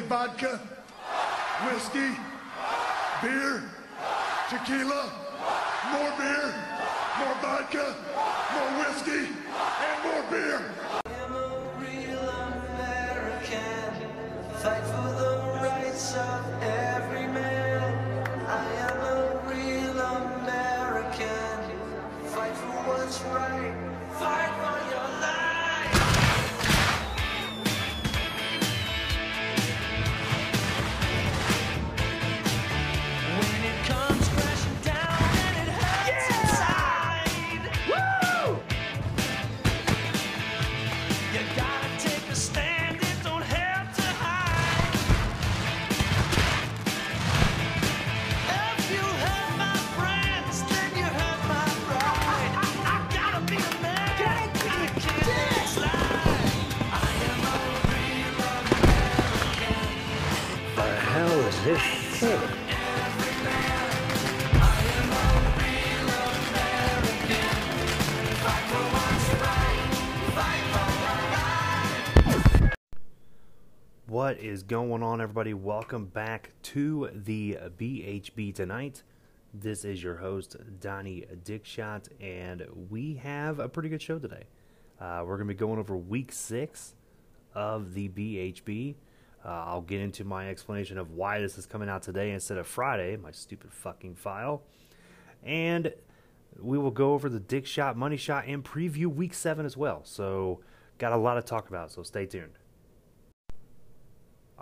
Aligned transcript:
vodka, 0.00 0.58
whiskey, 1.66 2.16
beer, 3.20 3.62
tequila, 4.48 5.12
more 5.92 6.12
beer, 6.18 6.54
more 7.18 7.34
vodka, 7.42 7.94
more 8.54 8.84
whiskey, 8.84 9.28
and 9.28 10.04
more 10.04 10.22
beer. 10.30 11.01
Is 74.62 74.68
going 74.68 75.02
on, 75.02 75.20
everybody? 75.20 75.54
Welcome 75.54 76.06
back 76.06 76.52
to 76.62 77.10
the 77.12 77.58
BHB 77.76 78.54
tonight. 78.54 79.02
This 79.52 79.84
is 79.84 80.00
your 80.00 80.14
host, 80.14 80.56
Donny 80.78 81.26
Dickshot, 81.42 82.06
and 82.20 82.64
we 82.88 83.14
have 83.14 83.58
a 83.58 83.68
pretty 83.68 83.88
good 83.88 84.00
show 84.00 84.20
today. 84.20 84.44
Uh, 85.00 85.24
we're 85.26 85.36
going 85.36 85.48
to 85.48 85.54
be 85.54 85.58
going 85.58 85.80
over 85.80 85.96
week 85.96 86.30
six 86.30 86.94
of 87.56 87.94
the 87.94 88.08
BHB. 88.10 88.94
Uh, 89.44 89.48
I'll 89.48 89.80
get 89.80 90.00
into 90.00 90.22
my 90.22 90.48
explanation 90.48 90.96
of 90.96 91.10
why 91.10 91.40
this 91.40 91.58
is 91.58 91.66
coming 91.66 91.88
out 91.88 92.04
today 92.04 92.30
instead 92.30 92.56
of 92.56 92.68
Friday, 92.68 93.16
my 93.16 93.32
stupid 93.32 93.72
fucking 93.72 94.14
file. 94.14 94.62
And 95.42 95.92
we 96.60 96.78
will 96.78 96.92
go 96.92 97.14
over 97.14 97.28
the 97.28 97.40
Dick 97.40 97.66
Shot, 97.66 97.96
Money 97.96 98.16
Shot, 98.16 98.44
and 98.46 98.62
preview 98.62 99.06
week 99.06 99.34
seven 99.34 99.66
as 99.66 99.76
well. 99.76 100.02
So, 100.04 100.60
got 100.98 101.12
a 101.12 101.16
lot 101.16 101.34
to 101.34 101.42
talk 101.42 101.68
about, 101.68 101.90
so 101.90 102.04
stay 102.04 102.26
tuned. 102.26 102.52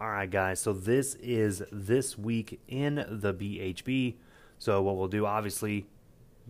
All 0.01 0.09
right, 0.09 0.31
guys. 0.31 0.61
So 0.61 0.73
this 0.73 1.15
is 1.17 1.63
this 1.71 2.17
week 2.17 2.59
in 2.69 3.05
the 3.07 3.35
BHB. 3.35 4.15
So 4.57 4.81
what 4.81 4.97
we'll 4.97 5.09
do, 5.09 5.27
obviously, 5.27 5.85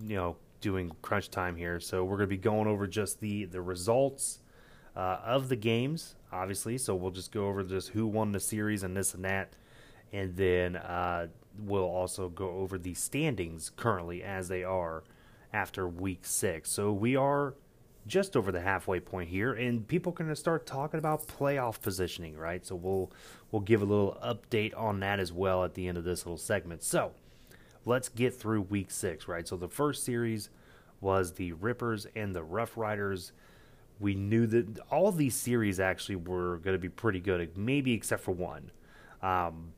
you 0.07 0.15
know, 0.15 0.37
doing 0.61 0.93
crunch 1.03 1.31
time 1.31 1.57
here. 1.57 1.81
So 1.81 2.05
we're 2.05 2.19
going 2.19 2.29
to 2.29 2.37
be 2.37 2.37
going 2.37 2.69
over 2.69 2.87
just 2.87 3.19
the 3.19 3.47
the 3.47 3.61
results 3.61 4.39
uh, 4.95 5.19
of 5.25 5.49
the 5.49 5.57
games, 5.57 6.15
obviously. 6.31 6.79
So 6.79 6.95
we'll 6.95 7.11
just 7.11 7.33
go 7.33 7.49
over 7.49 7.65
just 7.65 7.89
who 7.89 8.07
won 8.07 8.31
the 8.31 8.39
series 8.39 8.85
and 8.85 8.97
this 8.97 9.15
and 9.15 9.25
that, 9.25 9.55
and 10.13 10.37
then 10.37 10.77
uh, 10.77 11.27
we'll 11.59 11.83
also 11.83 12.29
go 12.29 12.51
over 12.51 12.79
the 12.79 12.95
standings 12.95 13.73
currently 13.75 14.23
as 14.23 14.47
they 14.47 14.63
are 14.63 15.03
after 15.53 15.89
week 15.89 16.21
six. 16.23 16.71
So 16.71 16.93
we 16.93 17.17
are 17.17 17.55
just 18.07 18.37
over 18.37 18.51
the 18.51 18.61
halfway 18.61 19.01
point 19.01 19.29
here, 19.29 19.53
and 19.53 19.87
people 19.87 20.13
are 20.13 20.17
going 20.17 20.31
to 20.31 20.37
start 20.37 20.67
talking 20.67 20.99
about 20.99 21.27
playoff 21.27 21.81
positioning, 21.81 22.37
right? 22.37 22.65
So 22.65 22.75
we'll 22.75 23.11
we'll 23.51 23.63
give 23.63 23.83
a 23.83 23.85
little 23.85 24.19
update 24.25 24.77
on 24.77 25.01
that 25.01 25.21
as 25.21 25.33
well 25.33 25.65
at 25.65 25.75
the 25.75 25.87
end 25.87 25.99
of 25.99 26.05
this 26.05 26.25
little 26.25 26.39
segment. 26.39 26.83
So 26.83 27.13
let's 27.85 28.09
get 28.09 28.35
through 28.35 28.63
week 28.63 28.91
six, 28.91 29.29
right? 29.29 29.47
So 29.47 29.57
the 29.57 29.69
first 29.69 30.05
series 30.05 30.51
was 31.01 31.35
the 31.35 31.53
Rippers 31.53 32.07
and 32.15 32.35
the 32.35 32.43
Rough 32.43 32.77
Riders. 32.77 33.33
We 33.99 34.15
knew 34.15 34.47
that 34.47 34.79
all 34.91 35.13
these 35.13 35.35
series 35.35 35.79
actually 35.79 36.17
were 36.17 36.59
going 36.59 36.75
to 36.75 36.79
be 36.79 36.89
pretty 36.89 37.21
good, 37.21 37.57
maybe 37.57 37.93
except 37.93 38.23
for 38.23 38.33
one. 38.33 38.71
Um, 39.23 39.73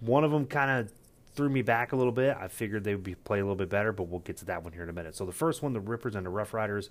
one 0.00 0.22
of 0.22 0.30
them 0.30 0.46
kind 0.46 0.70
of 0.70 0.92
threw 1.34 1.48
me 1.48 1.62
back 1.62 1.92
a 1.92 1.96
little 1.96 2.12
bit. 2.12 2.36
I 2.38 2.48
figured 2.48 2.84
they 2.84 2.94
would 2.94 3.04
be 3.04 3.14
play 3.14 3.38
a 3.38 3.42
little 3.42 3.56
bit 3.56 3.68
better, 3.68 3.92
but 3.92 4.04
we'll 4.04 4.20
get 4.20 4.36
to 4.38 4.44
that 4.46 4.62
one 4.62 4.72
here 4.72 4.82
in 4.82 4.88
a 4.88 4.92
minute. 4.92 5.14
So 5.14 5.24
the 5.24 5.32
first 5.32 5.62
one, 5.62 5.72
the 5.72 5.80
Rippers 5.80 6.14
and 6.14 6.26
the 6.26 6.30
Rough 6.30 6.52
Riders, 6.52 6.90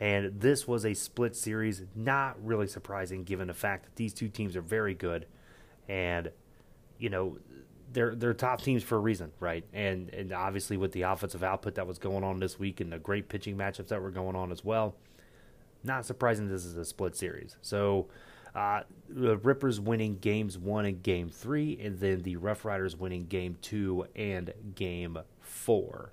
and 0.00 0.40
this 0.40 0.66
was 0.66 0.84
a 0.84 0.94
split 0.94 1.34
series. 1.36 1.82
Not 1.94 2.36
really 2.44 2.66
surprising 2.66 3.24
given 3.24 3.48
the 3.48 3.54
fact 3.54 3.84
that 3.84 3.96
these 3.96 4.12
two 4.12 4.28
teams 4.28 4.56
are 4.56 4.62
very 4.62 4.94
good, 4.94 5.26
and 5.88 6.30
you 6.98 7.10
know 7.10 7.38
they're 7.92 8.14
they're 8.14 8.34
top 8.34 8.62
teams 8.62 8.82
for 8.82 8.96
a 8.96 9.00
reason, 9.00 9.32
right? 9.40 9.64
And 9.72 10.10
and 10.10 10.32
obviously 10.32 10.76
with 10.76 10.92
the 10.92 11.02
offensive 11.02 11.42
output 11.42 11.74
that 11.76 11.86
was 11.86 11.98
going 11.98 12.24
on 12.24 12.38
this 12.38 12.58
week 12.58 12.80
and 12.80 12.92
the 12.92 12.98
great 12.98 13.28
pitching 13.28 13.56
matchups 13.56 13.88
that 13.88 14.00
were 14.00 14.10
going 14.10 14.36
on 14.36 14.52
as 14.52 14.64
well, 14.64 14.94
not 15.82 16.04
surprising 16.04 16.48
this 16.48 16.64
is 16.64 16.76
a 16.76 16.84
split 16.84 17.16
series. 17.16 17.56
So 17.62 18.08
uh, 18.54 18.82
the 19.08 19.36
Rippers 19.36 19.80
winning 19.80 20.18
games 20.18 20.58
one 20.58 20.84
and 20.84 21.02
game 21.02 21.28
three, 21.28 21.78
and 21.82 21.98
then 21.98 22.22
the 22.22 22.36
Rough 22.36 22.64
Riders 22.64 22.96
winning 22.96 23.26
game 23.26 23.56
two 23.62 24.06
and 24.14 24.52
game 24.74 25.18
four. 25.40 26.12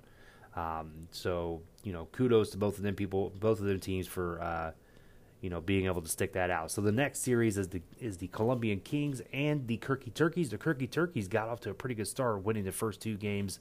Um, 0.56 1.08
so 1.10 1.62
you 1.84 1.92
know, 1.92 2.08
kudos 2.12 2.50
to 2.50 2.56
both 2.56 2.78
of 2.78 2.82
them 2.82 2.94
people, 2.94 3.32
both 3.38 3.60
of 3.60 3.66
them 3.66 3.78
teams 3.78 4.06
for 4.06 4.40
uh, 4.40 4.72
you 5.40 5.50
know 5.50 5.60
being 5.60 5.86
able 5.86 6.02
to 6.02 6.08
stick 6.08 6.32
that 6.32 6.50
out. 6.50 6.70
So 6.70 6.80
the 6.80 6.92
next 6.92 7.20
series 7.20 7.58
is 7.58 7.68
the 7.68 7.82
is 8.00 8.16
the 8.16 8.28
Colombian 8.28 8.80
Kings 8.80 9.22
and 9.32 9.66
the 9.66 9.78
Kirky 9.78 10.12
Turkeys. 10.12 10.50
The 10.50 10.58
Kirky 10.58 10.90
Turkeys 10.90 11.28
got 11.28 11.48
off 11.48 11.60
to 11.60 11.70
a 11.70 11.74
pretty 11.74 11.94
good 11.94 12.08
start, 12.08 12.42
winning 12.42 12.64
the 12.64 12.72
first 12.72 13.00
two 13.00 13.16
games 13.16 13.60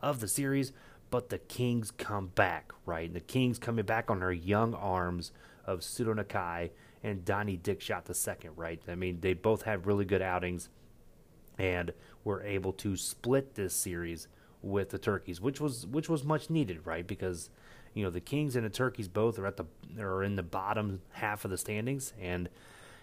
of 0.00 0.20
the 0.20 0.28
series, 0.28 0.72
but 1.10 1.28
the 1.28 1.38
Kings 1.38 1.90
come 1.90 2.28
back, 2.28 2.72
right? 2.86 3.12
The 3.12 3.20
Kings 3.20 3.58
coming 3.58 3.84
back 3.84 4.10
on 4.10 4.20
their 4.20 4.32
young 4.32 4.74
arms 4.74 5.32
of 5.66 5.80
Sudo 5.80 6.14
Nakai 6.14 6.70
and 7.02 7.24
Donny 7.24 7.58
Dickshot 7.58 8.04
the 8.04 8.14
second, 8.14 8.52
right? 8.56 8.80
I 8.88 8.94
mean, 8.94 9.20
they 9.20 9.34
both 9.34 9.62
had 9.62 9.86
really 9.86 10.04
good 10.04 10.22
outings 10.22 10.68
and 11.58 11.92
were 12.24 12.42
able 12.42 12.72
to 12.72 12.96
split 12.96 13.54
this 13.54 13.74
series 13.74 14.28
with 14.62 14.90
the 14.90 14.98
Turkeys, 14.98 15.40
which 15.40 15.60
was 15.60 15.86
which 15.86 16.08
was 16.08 16.24
much 16.24 16.50
needed, 16.50 16.86
right? 16.86 17.06
Because 17.06 17.50
you 17.94 18.04
know 18.04 18.10
the 18.10 18.20
Kings 18.20 18.56
and 18.56 18.64
the 18.64 18.70
Turkeys 18.70 19.08
both 19.08 19.38
are 19.38 19.46
at 19.46 19.56
the 19.56 19.64
are 20.00 20.22
in 20.22 20.36
the 20.36 20.42
bottom 20.42 21.00
half 21.12 21.44
of 21.44 21.50
the 21.50 21.58
standings, 21.58 22.12
and 22.20 22.48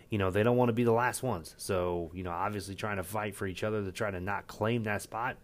you 0.09 0.17
know 0.17 0.31
they 0.31 0.43
don't 0.43 0.57
want 0.57 0.69
to 0.69 0.73
be 0.73 0.83
the 0.83 0.91
last 0.91 1.23
ones. 1.23 1.55
So 1.57 2.11
you 2.13 2.23
know, 2.23 2.31
obviously 2.31 2.75
trying 2.75 2.97
to 2.97 3.03
fight 3.03 3.35
for 3.35 3.47
each 3.47 3.63
other 3.63 3.83
to 3.83 3.91
try 3.91 4.11
to 4.11 4.19
not 4.19 4.47
claim 4.47 4.83
that 4.83 5.01
spot, 5.01 5.37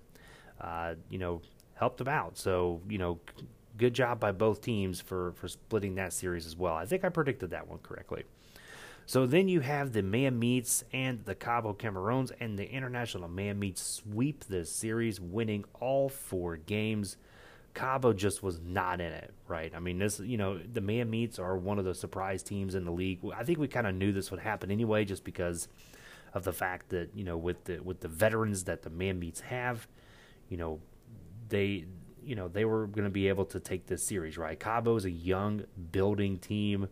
uh, 0.59 0.95
you 1.09 1.17
know, 1.17 1.41
helped 1.75 1.97
them 1.97 2.07
out. 2.07 2.37
So 2.37 2.81
you 2.89 2.97
know, 2.97 3.19
good 3.77 3.93
job 3.93 4.19
by 4.19 4.31
both 4.31 4.61
teams 4.61 5.01
for 5.01 5.33
for 5.33 5.47
splitting 5.47 5.95
that 5.95 6.13
series 6.13 6.45
as 6.45 6.55
well. 6.55 6.75
I 6.75 6.85
think 6.85 7.03
I 7.03 7.09
predicted 7.09 7.51
that 7.51 7.67
one 7.67 7.79
correctly. 7.79 8.23
So 9.05 9.25
then 9.25 9.47
you 9.47 9.59
have 9.59 9.91
the 9.93 10.03
Man 10.03 10.39
meets 10.39 10.83
and 10.93 11.25
the 11.25 11.35
Cabo 11.35 11.73
Cameroons, 11.73 12.31
and 12.39 12.57
the 12.57 12.69
International 12.69 13.27
Man 13.27 13.59
Meets 13.59 13.81
sweep 13.81 14.45
the 14.45 14.63
series, 14.65 15.19
winning 15.19 15.65
all 15.79 16.07
four 16.09 16.57
games. 16.57 17.17
Cabo 17.73 18.13
just 18.13 18.43
was 18.43 18.59
not 18.59 18.99
in 18.99 19.13
it, 19.13 19.33
right? 19.47 19.73
I 19.75 19.79
mean, 19.79 19.99
this, 19.99 20.19
you 20.19 20.37
know, 20.37 20.59
the 20.59 20.81
Man 20.81 21.09
meets 21.09 21.39
are 21.39 21.57
one 21.57 21.79
of 21.79 21.85
the 21.85 21.95
surprise 21.95 22.43
teams 22.43 22.75
in 22.75 22.85
the 22.85 22.91
league. 22.91 23.19
I 23.35 23.43
think 23.43 23.59
we 23.59 23.67
kind 23.67 23.87
of 23.87 23.95
knew 23.95 24.11
this 24.11 24.31
would 24.31 24.41
happen 24.41 24.71
anyway, 24.71 25.05
just 25.05 25.23
because 25.23 25.67
of 26.33 26.43
the 26.43 26.53
fact 26.53 26.89
that 26.89 27.09
you 27.15 27.23
know, 27.23 27.37
with 27.37 27.65
the 27.65 27.79
with 27.79 28.01
the 28.01 28.07
veterans 28.07 28.65
that 28.65 28.83
the 28.83 28.89
Man 28.89 29.19
meets 29.19 29.41
have, 29.41 29.87
you 30.49 30.57
know, 30.57 30.79
they, 31.49 31.85
you 32.23 32.35
know, 32.35 32.47
they 32.47 32.65
were 32.65 32.87
going 32.87 33.05
to 33.05 33.09
be 33.11 33.27
able 33.27 33.45
to 33.45 33.59
take 33.59 33.87
this 33.87 34.03
series, 34.05 34.37
right? 34.37 34.59
Cabo 34.59 34.95
is 34.95 35.05
a 35.05 35.11
young 35.11 35.63
building 35.91 36.39
team. 36.39 36.87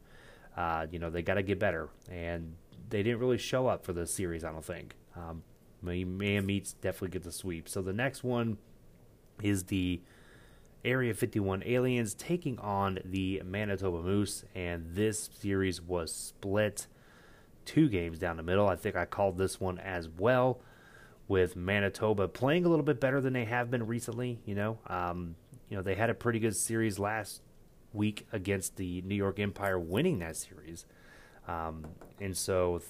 Uh, 0.60 0.86
you 0.92 1.00
know, 1.00 1.10
they 1.10 1.22
got 1.22 1.36
to 1.36 1.42
get 1.42 1.58
better, 1.58 1.88
and 2.12 2.54
they 2.90 3.02
didn't 3.02 3.20
really 3.20 3.38
show 3.38 3.68
up 3.68 3.86
for 3.86 3.94
this 3.94 4.14
series. 4.14 4.44
I 4.44 4.52
don't 4.52 4.66
think. 4.66 4.94
Um, 5.16 5.42
Man 5.82 6.46
Meets 6.46 6.74
definitely 6.74 7.12
get 7.12 7.24
the 7.24 7.32
sweep. 7.32 7.70
So 7.70 7.82
the 7.82 7.94
next 7.94 8.26
one 8.26 8.58
is 9.42 9.64
the 9.64 10.02
Area 10.84 11.14
51 11.14 11.64
Aliens 11.66 12.14
taking 12.14 12.60
on 12.60 13.00
the 13.06 13.42
Manitoba 13.46 14.02
Moose, 14.02 14.44
and 14.54 14.96
this 14.96 15.30
series 15.40 15.82
was 15.82 16.14
split 16.14 16.88
two 17.64 17.88
games 17.88 18.20
down 18.20 18.36
the 18.36 18.44
middle. 18.44 18.68
I 18.68 18.76
think 18.76 18.98
I 18.98 19.06
called 19.06 19.38
this 19.38 19.62
one 19.62 19.80
as 19.80 20.10
well, 20.10 20.60
with 21.30 21.56
Manitoba 21.56 22.28
playing 22.28 22.66
a 22.66 22.70
little 22.70 22.84
bit 22.84 23.00
better 23.00 23.22
than 23.22 23.32
they 23.32 23.46
have 23.46 23.72
been 23.72 23.88
recently. 23.88 24.42
You 24.46 24.56
know, 24.56 24.80
um, 24.88 25.36
you 25.70 25.78
know 25.78 25.84
they 25.84 25.96
had 25.96 26.10
a 26.10 26.14
pretty 26.14 26.40
good 26.40 26.58
series 26.58 27.00
last 27.00 27.44
week 27.94 28.28
against 28.32 28.76
the 28.78 29.02
New 29.02 29.16
York 29.16 29.40
Empire, 29.40 29.80
winning 29.80 30.20
that 30.20 30.36
series, 30.36 30.86
um, 31.48 31.86
and 32.20 32.36
so 32.36 32.82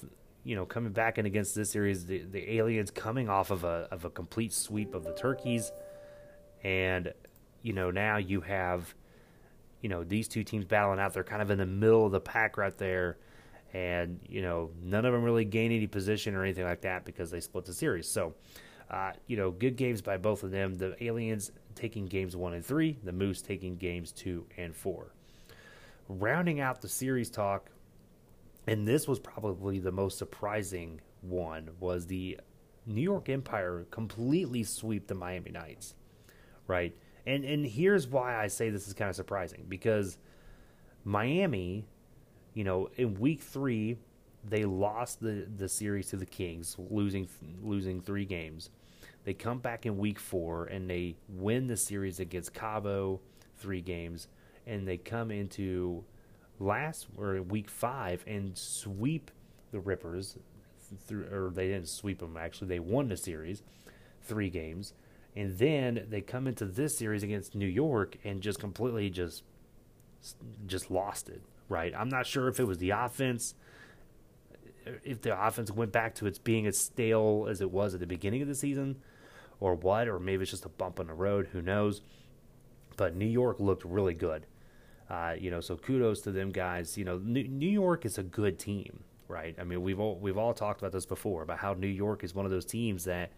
you 0.44 0.56
know, 0.56 0.64
coming 0.64 0.92
back 0.92 1.18
in 1.18 1.26
against 1.26 1.54
this 1.54 1.70
series, 1.70 2.06
the, 2.06 2.22
the 2.30 2.56
aliens 2.56 2.90
coming 2.90 3.28
off 3.28 3.50
of 3.50 3.64
a 3.64 3.88
of 3.90 4.04
a 4.04 4.10
complete 4.10 4.52
sweep 4.52 4.94
of 4.94 5.04
the 5.04 5.12
turkeys, 5.12 5.70
and 6.64 7.12
you 7.62 7.72
know 7.72 7.90
now 7.90 8.16
you 8.16 8.40
have, 8.40 8.94
you 9.82 9.88
know, 9.88 10.02
these 10.02 10.28
two 10.28 10.42
teams 10.42 10.64
battling 10.64 10.98
out. 10.98 11.12
They're 11.12 11.24
kind 11.24 11.42
of 11.42 11.50
in 11.50 11.58
the 11.58 11.66
middle 11.66 12.06
of 12.06 12.12
the 12.12 12.20
pack 12.20 12.56
right 12.56 12.76
there, 12.78 13.18
and 13.74 14.18
you 14.26 14.40
know 14.40 14.70
none 14.82 15.04
of 15.04 15.12
them 15.12 15.22
really 15.22 15.44
gain 15.44 15.72
any 15.72 15.86
position 15.86 16.34
or 16.34 16.42
anything 16.42 16.64
like 16.64 16.80
that 16.82 17.04
because 17.04 17.30
they 17.30 17.40
split 17.40 17.66
the 17.66 17.74
series. 17.74 18.08
So, 18.08 18.34
uh, 18.90 19.12
you 19.26 19.36
know, 19.36 19.50
good 19.50 19.76
games 19.76 20.00
by 20.00 20.16
both 20.16 20.42
of 20.42 20.50
them. 20.50 20.74
The 20.74 20.96
aliens 21.04 21.52
taking 21.74 22.06
games 22.06 22.36
one 22.36 22.54
and 22.54 22.64
three, 22.64 22.98
the 23.02 23.12
Moose 23.12 23.42
taking 23.42 23.76
games 23.76 24.12
two 24.12 24.46
and 24.56 24.74
four. 24.74 25.14
Rounding 26.08 26.60
out 26.60 26.80
the 26.80 26.88
series 26.88 27.30
talk 27.30 27.70
and 28.66 28.86
this 28.86 29.08
was 29.08 29.18
probably 29.18 29.78
the 29.78 29.92
most 29.92 30.18
surprising 30.18 31.00
one 31.22 31.70
was 31.80 32.06
the 32.06 32.38
New 32.86 33.00
York 33.00 33.28
Empire 33.28 33.86
completely 33.90 34.62
sweep 34.62 35.06
the 35.06 35.14
Miami 35.14 35.50
Knights, 35.50 35.94
right? 36.66 36.96
And 37.26 37.44
and 37.44 37.66
here's 37.66 38.06
why 38.06 38.36
I 38.36 38.48
say 38.48 38.70
this 38.70 38.86
is 38.86 38.94
kind 38.94 39.08
of 39.08 39.16
surprising 39.16 39.66
because 39.68 40.18
Miami, 41.04 41.86
you 42.54 42.64
know, 42.64 42.90
in 42.96 43.14
week 43.14 43.42
3 43.42 43.96
they 44.48 44.64
lost 44.64 45.20
the 45.20 45.46
the 45.56 45.68
series 45.68 46.08
to 46.10 46.16
the 46.16 46.26
Kings, 46.26 46.76
losing 46.78 47.28
losing 47.62 48.00
3 48.00 48.24
games. 48.24 48.70
They 49.24 49.34
come 49.34 49.58
back 49.58 49.86
in 49.86 49.98
week 49.98 50.18
4 50.18 50.66
and 50.66 50.88
they 50.88 51.16
win 51.28 51.66
the 51.66 51.76
series 51.76 52.20
against 52.20 52.54
Cabo, 52.54 53.20
3 53.58 53.80
games, 53.82 54.28
and 54.66 54.86
they 54.86 54.96
come 54.96 55.30
into 55.30 56.04
last 56.60 57.06
or 57.16 57.40
week 57.42 57.68
five 57.70 58.22
and 58.26 58.56
sweep 58.56 59.30
the 59.72 59.80
Rippers 59.80 60.36
through, 61.06 61.26
or 61.32 61.50
they 61.50 61.68
didn't 61.68 61.88
sweep 61.88 62.20
them 62.20 62.36
actually. 62.36 62.68
They 62.68 62.78
won 62.78 63.08
the 63.08 63.16
series, 63.16 63.62
three 64.22 64.50
games, 64.50 64.92
and 65.34 65.58
then 65.58 66.06
they 66.08 66.20
come 66.20 66.46
into 66.46 66.66
this 66.66 66.96
series 66.96 67.22
against 67.22 67.54
New 67.54 67.66
York 67.66 68.16
and 68.24 68.40
just 68.40 68.60
completely 68.60 69.10
just 69.10 69.42
just 70.66 70.90
lost 70.90 71.28
it. 71.28 71.42
Right? 71.68 71.94
I'm 71.96 72.08
not 72.08 72.26
sure 72.26 72.48
if 72.48 72.60
it 72.60 72.64
was 72.64 72.78
the 72.78 72.90
offense. 72.90 73.54
If 75.04 75.22
the 75.22 75.40
offense 75.40 75.70
went 75.70 75.92
back 75.92 76.14
to 76.16 76.26
its 76.26 76.38
being 76.38 76.66
as 76.66 76.78
stale 76.78 77.46
as 77.48 77.60
it 77.60 77.70
was 77.70 77.94
at 77.94 78.00
the 78.00 78.06
beginning 78.06 78.42
of 78.42 78.48
the 78.48 78.54
season, 78.54 78.96
or 79.60 79.74
what, 79.74 80.08
or 80.08 80.18
maybe 80.18 80.42
it's 80.42 80.50
just 80.50 80.64
a 80.64 80.70
bump 80.70 80.98
in 80.98 81.06
the 81.06 81.14
road, 81.14 81.48
who 81.52 81.62
knows? 81.62 82.00
But 82.96 83.14
New 83.14 83.26
York 83.26 83.60
looked 83.60 83.84
really 83.84 84.14
good. 84.14 84.46
Uh, 85.08 85.34
you 85.38 85.50
know, 85.50 85.60
so 85.60 85.76
kudos 85.76 86.22
to 86.22 86.32
them 86.32 86.50
guys. 86.50 86.96
You 86.96 87.04
know, 87.04 87.18
New, 87.18 87.46
New 87.46 87.68
York 87.68 88.04
is 88.04 88.16
a 88.18 88.22
good 88.22 88.58
team, 88.58 89.04
right? 89.28 89.54
I 89.58 89.64
mean, 89.64 89.82
we've 89.82 89.98
all 90.00 90.16
we've 90.16 90.38
all 90.38 90.54
talked 90.54 90.80
about 90.80 90.92
this 90.92 91.06
before 91.06 91.42
about 91.42 91.58
how 91.58 91.74
New 91.74 91.88
York 91.88 92.24
is 92.24 92.34
one 92.34 92.44
of 92.44 92.50
those 92.50 92.64
teams 92.64 93.04
that, 93.04 93.32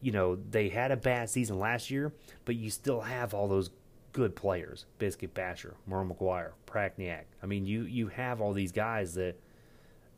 you 0.00 0.12
know, 0.12 0.36
they 0.36 0.68
had 0.68 0.90
a 0.90 0.96
bad 0.96 1.30
season 1.30 1.58
last 1.58 1.90
year, 1.90 2.12
but 2.44 2.56
you 2.56 2.70
still 2.70 3.00
have 3.02 3.34
all 3.34 3.48
those 3.48 3.70
good 4.12 4.34
players: 4.34 4.86
Biscuit 4.98 5.32
Basher, 5.32 5.74
Merle 5.86 6.06
McGuire, 6.06 6.52
Prakniak. 6.66 7.24
I 7.42 7.46
mean, 7.46 7.66
you 7.66 7.82
you 7.84 8.08
have 8.08 8.40
all 8.40 8.52
these 8.52 8.72
guys 8.72 9.14
that 9.14 9.38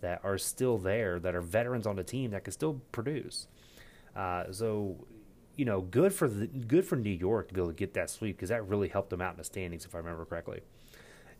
that 0.00 0.20
are 0.24 0.38
still 0.38 0.78
there, 0.78 1.18
that 1.18 1.34
are 1.34 1.40
veterans 1.40 1.86
on 1.86 1.96
the 1.96 2.04
team 2.04 2.30
that 2.30 2.44
can 2.44 2.52
still 2.52 2.80
produce. 2.92 3.46
Uh, 4.16 4.50
so 4.50 4.96
you 5.56 5.64
know, 5.64 5.80
good 5.80 6.12
for 6.12 6.28
the, 6.28 6.46
good 6.46 6.84
for 6.84 6.96
New 6.96 7.10
York 7.10 7.48
to 7.48 7.54
be 7.54 7.60
able 7.60 7.70
to 7.70 7.76
get 7.76 7.94
that 7.94 8.10
sweep 8.10 8.36
because 8.36 8.50
that 8.50 8.66
really 8.68 8.88
helped 8.88 9.10
them 9.10 9.22
out 9.22 9.32
in 9.32 9.38
the 9.38 9.44
standings, 9.44 9.84
if 9.84 9.94
I 9.94 9.98
remember 9.98 10.24
correctly. 10.24 10.60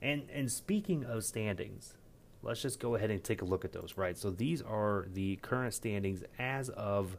And 0.02 0.28
and 0.32 0.50
speaking 0.50 1.04
of 1.04 1.24
standings, 1.24 1.94
let's 2.42 2.62
just 2.62 2.80
go 2.80 2.94
ahead 2.94 3.10
and 3.10 3.22
take 3.22 3.42
a 3.42 3.44
look 3.44 3.64
at 3.64 3.72
those. 3.72 3.94
Right, 3.96 4.16
so 4.16 4.30
these 4.30 4.62
are 4.62 5.06
the 5.12 5.36
current 5.36 5.74
standings 5.74 6.22
as 6.38 6.70
of 6.70 7.18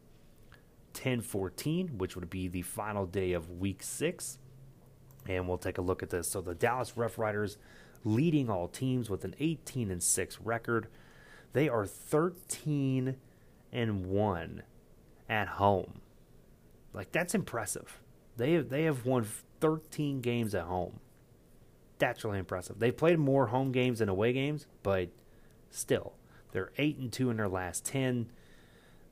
10-14, 0.93 1.97
which 1.97 2.15
would 2.15 2.29
be 2.29 2.47
the 2.47 2.63
final 2.63 3.05
day 3.05 3.33
of 3.33 3.59
Week 3.59 3.83
Six, 3.83 4.39
and 5.27 5.47
we'll 5.47 5.59
take 5.59 5.77
a 5.77 5.81
look 5.81 6.01
at 6.01 6.09
this. 6.09 6.27
So 6.27 6.41
the 6.41 6.55
Dallas 6.55 6.97
Rough 6.97 7.19
Riders 7.19 7.57
leading 8.03 8.49
all 8.49 8.67
teams 8.67 9.09
with 9.09 9.23
an 9.23 9.35
18 9.39 9.91
and 9.91 10.01
six 10.01 10.39
record. 10.39 10.87
They 11.53 11.69
are 11.69 11.85
13 11.85 13.17
and 13.71 14.05
one 14.05 14.63
at 15.29 15.47
home 15.47 16.01
like 16.97 17.11
that's 17.11 17.35
impressive. 17.35 17.99
They 18.37 18.53
have, 18.53 18.69
they 18.69 18.83
have 18.83 19.05
won 19.05 19.27
13 19.61 20.19
games 20.21 20.55
at 20.55 20.63
home. 20.63 20.99
That's 21.99 22.23
really 22.23 22.39
impressive. 22.39 22.79
They've 22.79 22.95
played 22.95 23.19
more 23.19 23.47
home 23.47 23.71
games 23.71 23.99
than 23.99 24.09
away 24.09 24.33
games, 24.33 24.65
but 24.81 25.09
still, 25.69 26.13
they're 26.51 26.71
eight 26.79 26.97
and 26.97 27.13
two 27.13 27.29
in 27.29 27.37
their 27.37 27.47
last 27.47 27.85
10. 27.85 28.31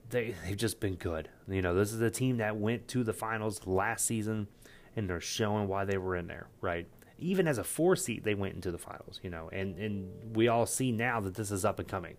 They 0.10 0.36
they've 0.44 0.58
just 0.58 0.80
been 0.80 0.96
good. 0.96 1.30
You 1.48 1.62
know, 1.62 1.76
this 1.76 1.94
is 1.94 2.02
a 2.02 2.10
team 2.10 2.38
that 2.38 2.58
went 2.58 2.88
to 2.90 3.04
the 3.04 3.14
finals 3.14 3.66
last 3.68 4.06
season, 4.06 4.48
and 4.96 5.08
they're 5.08 5.22
showing 5.22 5.68
why 5.68 5.86
they 5.86 5.98
were 5.98 6.16
in 6.16 6.26
there. 6.26 6.48
Right. 6.62 6.88
Even 7.20 7.48
as 7.48 7.60
a 7.60 7.64
four 7.64 7.96
seed, 7.96 8.24
they 8.24 8.36
went 8.36 8.56
into 8.56 8.72
the 8.72 8.78
finals. 8.80 9.20
You 9.22 9.30
know, 9.30 9.50
and 9.52 9.78
and 9.78 10.36
we 10.36 10.48
all 10.48 10.66
see 10.66 10.92
now 10.92 11.20
that 11.22 11.36
this 11.36 11.52
is 11.52 11.66
up 11.66 11.80
and 11.80 11.88
coming. 11.88 12.18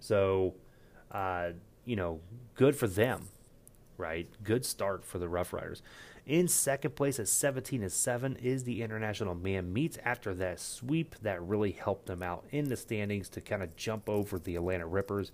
So, 0.00 0.54
uh, 1.10 1.52
you 1.84 1.96
know, 1.96 2.20
good 2.54 2.76
for 2.76 2.86
them 2.86 3.28
right? 3.96 4.28
Good 4.42 4.64
start 4.64 5.04
for 5.04 5.18
the 5.18 5.28
Rough 5.28 5.52
Riders. 5.52 5.82
In 6.26 6.48
second 6.48 6.96
place 6.96 7.20
at 7.20 7.28
17 7.28 7.82
and 7.82 7.92
7 7.92 8.36
is 8.36 8.64
the 8.64 8.82
International 8.82 9.34
Man 9.34 9.72
Meets 9.72 9.98
after 10.04 10.34
that 10.34 10.58
sweep 10.58 11.14
that 11.22 11.42
really 11.42 11.72
helped 11.72 12.06
them 12.06 12.22
out 12.22 12.44
in 12.50 12.68
the 12.68 12.76
standings 12.76 13.28
to 13.30 13.40
kind 13.40 13.62
of 13.62 13.76
jump 13.76 14.08
over 14.08 14.38
the 14.38 14.56
Atlanta 14.56 14.86
Rippers. 14.86 15.32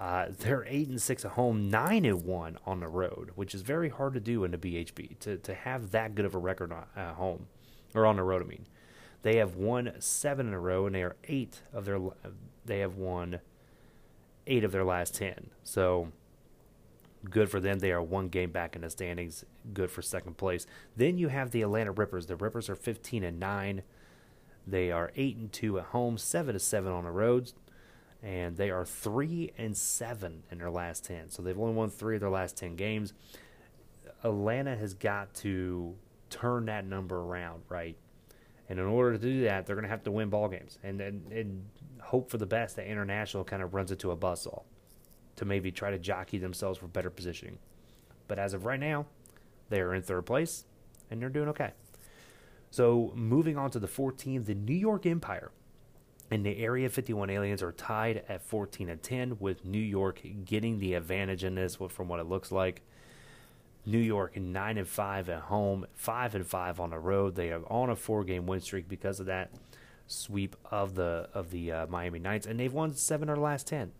Uh, 0.00 0.26
they're 0.30 0.64
8 0.66 0.88
and 0.88 1.02
6 1.02 1.24
at 1.24 1.32
home, 1.32 1.68
9 1.68 2.04
and 2.04 2.24
1 2.24 2.58
on 2.64 2.80
the 2.80 2.88
road, 2.88 3.32
which 3.34 3.54
is 3.54 3.62
very 3.62 3.88
hard 3.88 4.14
to 4.14 4.20
do 4.20 4.44
in 4.44 4.52
the 4.52 4.58
BHB 4.58 5.18
to, 5.18 5.36
to 5.38 5.54
have 5.54 5.90
that 5.90 6.14
good 6.14 6.24
of 6.24 6.34
a 6.34 6.38
record 6.38 6.72
at 6.96 7.14
home 7.14 7.46
or 7.94 8.06
on 8.06 8.16
the 8.16 8.22
road, 8.22 8.42
I 8.42 8.46
mean. 8.46 8.66
They 9.22 9.36
have 9.36 9.56
won 9.56 9.92
7 9.98 10.46
in 10.46 10.54
a 10.54 10.60
row 10.60 10.86
and 10.86 10.94
they 10.94 11.02
are 11.02 11.16
8 11.24 11.62
of 11.72 11.84
their 11.84 11.98
they 12.64 12.78
have 12.78 12.96
won 12.96 13.40
8 14.48 14.64
of 14.64 14.72
their 14.72 14.84
last 14.84 15.14
10. 15.14 15.50
So 15.62 16.08
Good 17.28 17.50
for 17.50 17.60
them. 17.60 17.80
They 17.80 17.92
are 17.92 18.02
one 18.02 18.28
game 18.28 18.50
back 18.50 18.76
in 18.76 18.82
the 18.82 18.90
standings. 18.90 19.44
Good 19.72 19.90
for 19.90 20.02
second 20.02 20.36
place. 20.36 20.66
Then 20.96 21.18
you 21.18 21.28
have 21.28 21.50
the 21.50 21.62
Atlanta 21.62 21.92
Rippers. 21.92 22.26
The 22.26 22.36
Rippers 22.36 22.68
are 22.68 22.76
15 22.76 23.24
and 23.24 23.40
9. 23.40 23.82
They 24.66 24.92
are 24.92 25.10
8 25.16 25.36
and 25.36 25.52
2 25.52 25.78
at 25.78 25.84
home, 25.86 26.18
7 26.18 26.52
to 26.52 26.58
7 26.60 26.92
on 26.92 27.04
the 27.04 27.10
roads, 27.10 27.54
and 28.22 28.56
they 28.56 28.70
are 28.70 28.84
3 28.84 29.52
and 29.56 29.76
7 29.76 30.42
in 30.50 30.58
their 30.58 30.70
last 30.70 31.04
10. 31.06 31.30
So 31.30 31.42
they've 31.42 31.58
only 31.58 31.74
won 31.74 31.90
3 31.90 32.16
of 32.16 32.20
their 32.20 32.30
last 32.30 32.56
10 32.56 32.76
games. 32.76 33.12
Atlanta 34.22 34.76
has 34.76 34.94
got 34.94 35.34
to 35.34 35.94
turn 36.28 36.66
that 36.66 36.84
number 36.84 37.18
around, 37.20 37.62
right? 37.68 37.96
And 38.68 38.78
in 38.78 38.84
order 38.84 39.12
to 39.12 39.18
do 39.18 39.44
that, 39.44 39.66
they're 39.66 39.76
going 39.76 39.84
to 39.84 39.90
have 39.90 40.04
to 40.04 40.10
win 40.10 40.28
ball 40.28 40.48
games 40.48 40.78
and, 40.82 41.00
and, 41.00 41.32
and 41.32 41.64
hope 42.00 42.30
for 42.30 42.36
the 42.36 42.46
best 42.46 42.76
that 42.76 42.86
International 42.86 43.44
kind 43.44 43.62
of 43.62 43.74
runs 43.74 43.90
into 43.90 44.10
a 44.10 44.16
buzzsaw 44.16 44.62
to 45.36 45.44
maybe 45.44 45.72
try 45.72 45.90
to 45.90 45.98
jockey 45.98 46.38
themselves 46.38 46.78
for 46.78 46.86
better 46.86 47.10
positioning. 47.10 47.58
But 48.26 48.38
as 48.38 48.52
of 48.52 48.66
right 48.66 48.80
now, 48.80 49.06
they 49.70 49.80
are 49.80 49.94
in 49.94 50.02
third 50.02 50.26
place 50.26 50.64
and 51.10 51.22
they're 51.22 51.28
doing 51.28 51.48
okay. 51.48 51.72
So 52.70 53.12
moving 53.14 53.56
on 53.56 53.70
to 53.70 53.78
the 53.78 53.88
14th, 53.88 54.44
the 54.44 54.54
New 54.54 54.74
York 54.74 55.06
Empire 55.06 55.50
and 56.30 56.44
the 56.44 56.58
Area 56.58 56.88
51 56.88 57.30
aliens 57.30 57.62
are 57.62 57.72
tied 57.72 58.22
at 58.28 58.42
14 58.42 58.90
and 58.90 59.02
10, 59.02 59.38
with 59.40 59.64
New 59.64 59.78
York 59.78 60.20
getting 60.44 60.78
the 60.78 60.94
advantage 60.94 61.42
in 61.42 61.54
this 61.54 61.78
from 61.88 62.08
what 62.08 62.20
it 62.20 62.26
looks 62.26 62.52
like. 62.52 62.82
New 63.88 63.98
York 63.98 64.36
9 64.36 64.78
and 64.78 64.86
5 64.86 65.28
at 65.30 65.40
home, 65.42 65.86
5 65.94 66.34
and 66.34 66.46
5 66.46 66.80
on 66.80 66.90
the 66.90 66.98
road. 66.98 67.34
They 67.36 67.50
are 67.50 67.62
on 67.68 67.88
a 67.88 67.96
four 67.96 68.22
game 68.22 68.46
win 68.46 68.60
streak 68.60 68.88
because 68.88 69.18
of 69.18 69.26
that 69.26 69.50
sweep 70.06 70.56
of 70.70 70.94
the 70.94 71.28
of 71.32 71.50
the 71.50 71.72
uh, 71.72 71.86
Miami 71.86 72.18
Knights, 72.18 72.46
and 72.46 72.60
they've 72.60 72.72
won 72.72 72.94
seven 72.94 73.28
of 73.28 73.36
their 73.36 73.42
last 73.42 73.66
10. 73.66 73.92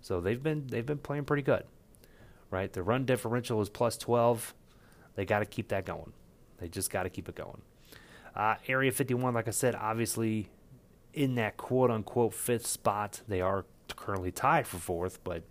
So 0.00 0.20
they've 0.20 0.42
been 0.42 0.66
they've 0.66 0.84
been 0.84 0.98
playing 0.98 1.24
pretty 1.24 1.42
good, 1.42 1.64
right? 2.50 2.70
The 2.70 2.82
run 2.82 3.06
differential 3.06 3.62
is 3.62 3.70
plus 3.70 3.96
twelve. 3.96 4.52
They 5.14 5.24
got 5.24 5.38
to 5.38 5.46
keep 5.46 5.68
that 5.68 5.86
going. 5.86 6.12
They 6.58 6.68
just 6.68 6.90
got 6.90 7.04
to 7.04 7.08
keep 7.08 7.28
it 7.28 7.34
going. 7.34 7.62
Uh, 8.34 8.56
Area 8.66 8.90
51, 8.90 9.32
like 9.32 9.46
I 9.46 9.52
said, 9.52 9.76
obviously 9.76 10.48
in 11.12 11.36
that 11.36 11.56
quote 11.56 11.90
unquote 11.90 12.34
fifth 12.34 12.66
spot. 12.66 13.22
They 13.28 13.40
are 13.40 13.64
currently 13.96 14.32
tied 14.32 14.66
for 14.66 14.78
fourth, 14.78 15.22
but 15.24 15.44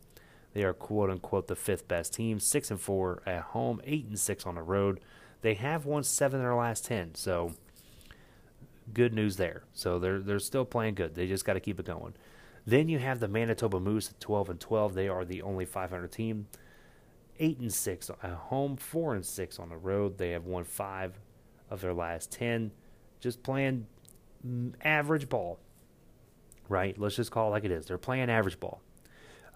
they 0.53 0.63
are 0.63 0.73
quote 0.73 1.09
unquote 1.09 1.47
the 1.47 1.55
fifth 1.55 1.87
best 1.87 2.13
team. 2.13 2.39
Six 2.39 2.71
and 2.71 2.79
four 2.79 3.21
at 3.25 3.41
home, 3.41 3.81
eight 3.83 4.05
and 4.05 4.19
six 4.19 4.45
on 4.45 4.55
the 4.55 4.61
road. 4.61 4.99
They 5.41 5.55
have 5.55 5.85
won 5.85 6.03
seven 6.03 6.39
in 6.39 6.45
their 6.45 6.55
last 6.55 6.85
ten, 6.85 7.15
so 7.15 7.53
good 8.93 9.13
news 9.13 9.37
there. 9.37 9.63
So 9.73 9.99
they're 9.99 10.19
they're 10.19 10.39
still 10.39 10.65
playing 10.65 10.95
good. 10.95 11.15
They 11.15 11.27
just 11.27 11.45
got 11.45 11.53
to 11.53 11.59
keep 11.59 11.79
it 11.79 11.85
going. 11.85 12.13
Then 12.65 12.87
you 12.87 12.99
have 12.99 13.19
the 13.19 13.27
Manitoba 13.27 13.79
Moose 13.79 14.09
at 14.09 14.19
12 14.19 14.51
and 14.51 14.59
12. 14.59 14.93
They 14.93 15.09
are 15.09 15.25
the 15.25 15.41
only 15.41 15.65
500 15.65 16.11
team. 16.11 16.47
8 17.39 17.59
and 17.59 17.73
6 17.73 18.09
at 18.21 18.31
home, 18.31 18.77
4 18.77 19.15
and 19.15 19.25
6 19.25 19.59
on 19.59 19.69
the 19.69 19.75
road. 19.77 20.17
They 20.17 20.31
have 20.31 20.45
won 20.45 20.63
5 20.63 21.19
of 21.69 21.81
their 21.81 21.93
last 21.93 22.31
10. 22.31 22.71
Just 23.19 23.43
playing 23.43 23.87
average 24.81 25.27
ball. 25.27 25.59
Right? 26.69 26.97
Let's 26.97 27.15
just 27.15 27.31
call 27.31 27.49
it 27.49 27.51
like 27.51 27.65
it 27.65 27.71
is. 27.71 27.85
They're 27.85 27.97
playing 27.97 28.29
average 28.29 28.59
ball. 28.59 28.81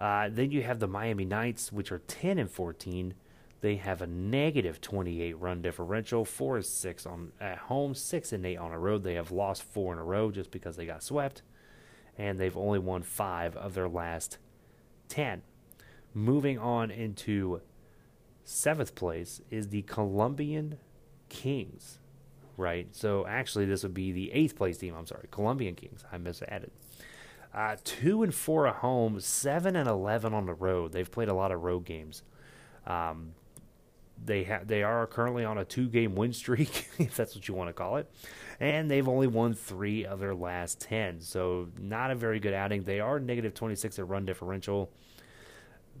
Uh, 0.00 0.28
then 0.30 0.50
you 0.50 0.62
have 0.62 0.78
the 0.78 0.86
Miami 0.86 1.24
Knights, 1.24 1.72
which 1.72 1.90
are 1.90 1.98
10 1.98 2.38
and 2.38 2.50
14. 2.50 3.14
They 3.60 3.76
have 3.76 4.00
a 4.00 4.06
negative 4.06 4.80
28 4.80 5.38
run 5.38 5.62
differential, 5.62 6.24
four 6.24 6.56
and 6.56 6.64
six 6.64 7.04
on 7.04 7.32
at 7.40 7.58
home, 7.58 7.94
six 7.94 8.32
and 8.32 8.46
eight 8.46 8.56
on 8.56 8.70
a 8.70 8.78
road. 8.78 9.02
They 9.02 9.14
have 9.14 9.32
lost 9.32 9.64
four 9.64 9.92
in 9.92 9.98
a 9.98 10.04
row 10.04 10.30
just 10.30 10.52
because 10.52 10.76
they 10.76 10.86
got 10.86 11.02
swept, 11.02 11.42
and 12.16 12.38
they've 12.38 12.56
only 12.56 12.78
won 12.78 13.02
five 13.02 13.56
of 13.56 13.74
their 13.74 13.88
last 13.88 14.38
10. 15.08 15.42
Moving 16.14 16.58
on 16.58 16.90
into 16.90 17.60
seventh 18.44 18.94
place 18.94 19.40
is 19.50 19.68
the 19.68 19.82
Colombian 19.82 20.78
Kings, 21.28 21.98
right? 22.56 22.94
So 22.94 23.26
actually, 23.26 23.66
this 23.66 23.82
would 23.82 23.94
be 23.94 24.12
the 24.12 24.32
eighth 24.32 24.54
place 24.54 24.78
team. 24.78 24.94
I'm 24.94 25.06
sorry, 25.06 25.26
Colombian 25.32 25.74
Kings. 25.74 26.04
I 26.12 26.18
misadded. 26.18 26.70
Uh, 27.52 27.76
two 27.82 28.22
and 28.22 28.34
four 28.34 28.66
at 28.66 28.76
home, 28.76 29.20
seven 29.20 29.74
and 29.74 29.88
eleven 29.88 30.34
on 30.34 30.46
the 30.46 30.54
road. 30.54 30.92
They've 30.92 31.10
played 31.10 31.28
a 31.28 31.34
lot 31.34 31.50
of 31.50 31.62
road 31.62 31.84
games. 31.84 32.22
Um, 32.86 33.32
they 34.22 34.44
ha- 34.44 34.60
they 34.64 34.82
are 34.82 35.06
currently 35.06 35.44
on 35.44 35.58
a 35.58 35.64
two 35.64 35.88
game 35.88 36.14
win 36.14 36.32
streak, 36.32 36.88
if 36.98 37.16
that's 37.16 37.34
what 37.34 37.48
you 37.48 37.54
want 37.54 37.68
to 37.68 37.72
call 37.72 37.96
it, 37.96 38.10
and 38.60 38.90
they've 38.90 39.08
only 39.08 39.26
won 39.26 39.54
three 39.54 40.04
of 40.04 40.20
their 40.20 40.34
last 40.34 40.80
ten. 40.80 41.20
So 41.20 41.68
not 41.78 42.10
a 42.10 42.14
very 42.14 42.38
good 42.38 42.54
outing. 42.54 42.82
They 42.84 43.00
are 43.00 43.18
negative 43.18 43.54
twenty 43.54 43.76
six 43.76 43.98
at 43.98 44.06
run 44.08 44.26
differential. 44.26 44.90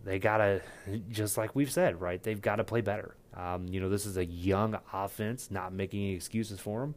They 0.04 0.18
gotta, 0.18 0.62
just 1.10 1.36
like 1.36 1.56
we've 1.56 1.70
said, 1.70 2.00
right? 2.00 2.22
They've 2.22 2.40
got 2.40 2.56
to 2.56 2.64
play 2.64 2.82
better. 2.82 3.16
Um, 3.34 3.66
you 3.68 3.80
know, 3.80 3.88
this 3.88 4.06
is 4.06 4.16
a 4.16 4.24
young 4.24 4.78
offense, 4.92 5.50
not 5.50 5.72
making 5.72 6.12
excuses 6.14 6.60
for 6.60 6.80
them 6.80 6.94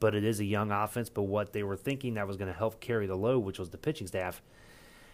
but 0.00 0.14
it 0.14 0.24
is 0.24 0.40
a 0.40 0.44
young 0.44 0.70
offense. 0.70 1.08
But 1.08 1.22
what 1.22 1.52
they 1.52 1.62
were 1.62 1.76
thinking 1.76 2.14
that 2.14 2.26
was 2.26 2.36
going 2.36 2.52
to 2.52 2.58
help 2.58 2.80
carry 2.80 3.06
the 3.06 3.16
load, 3.16 3.40
which 3.40 3.58
was 3.58 3.70
the 3.70 3.78
pitching 3.78 4.06
staff, 4.06 4.42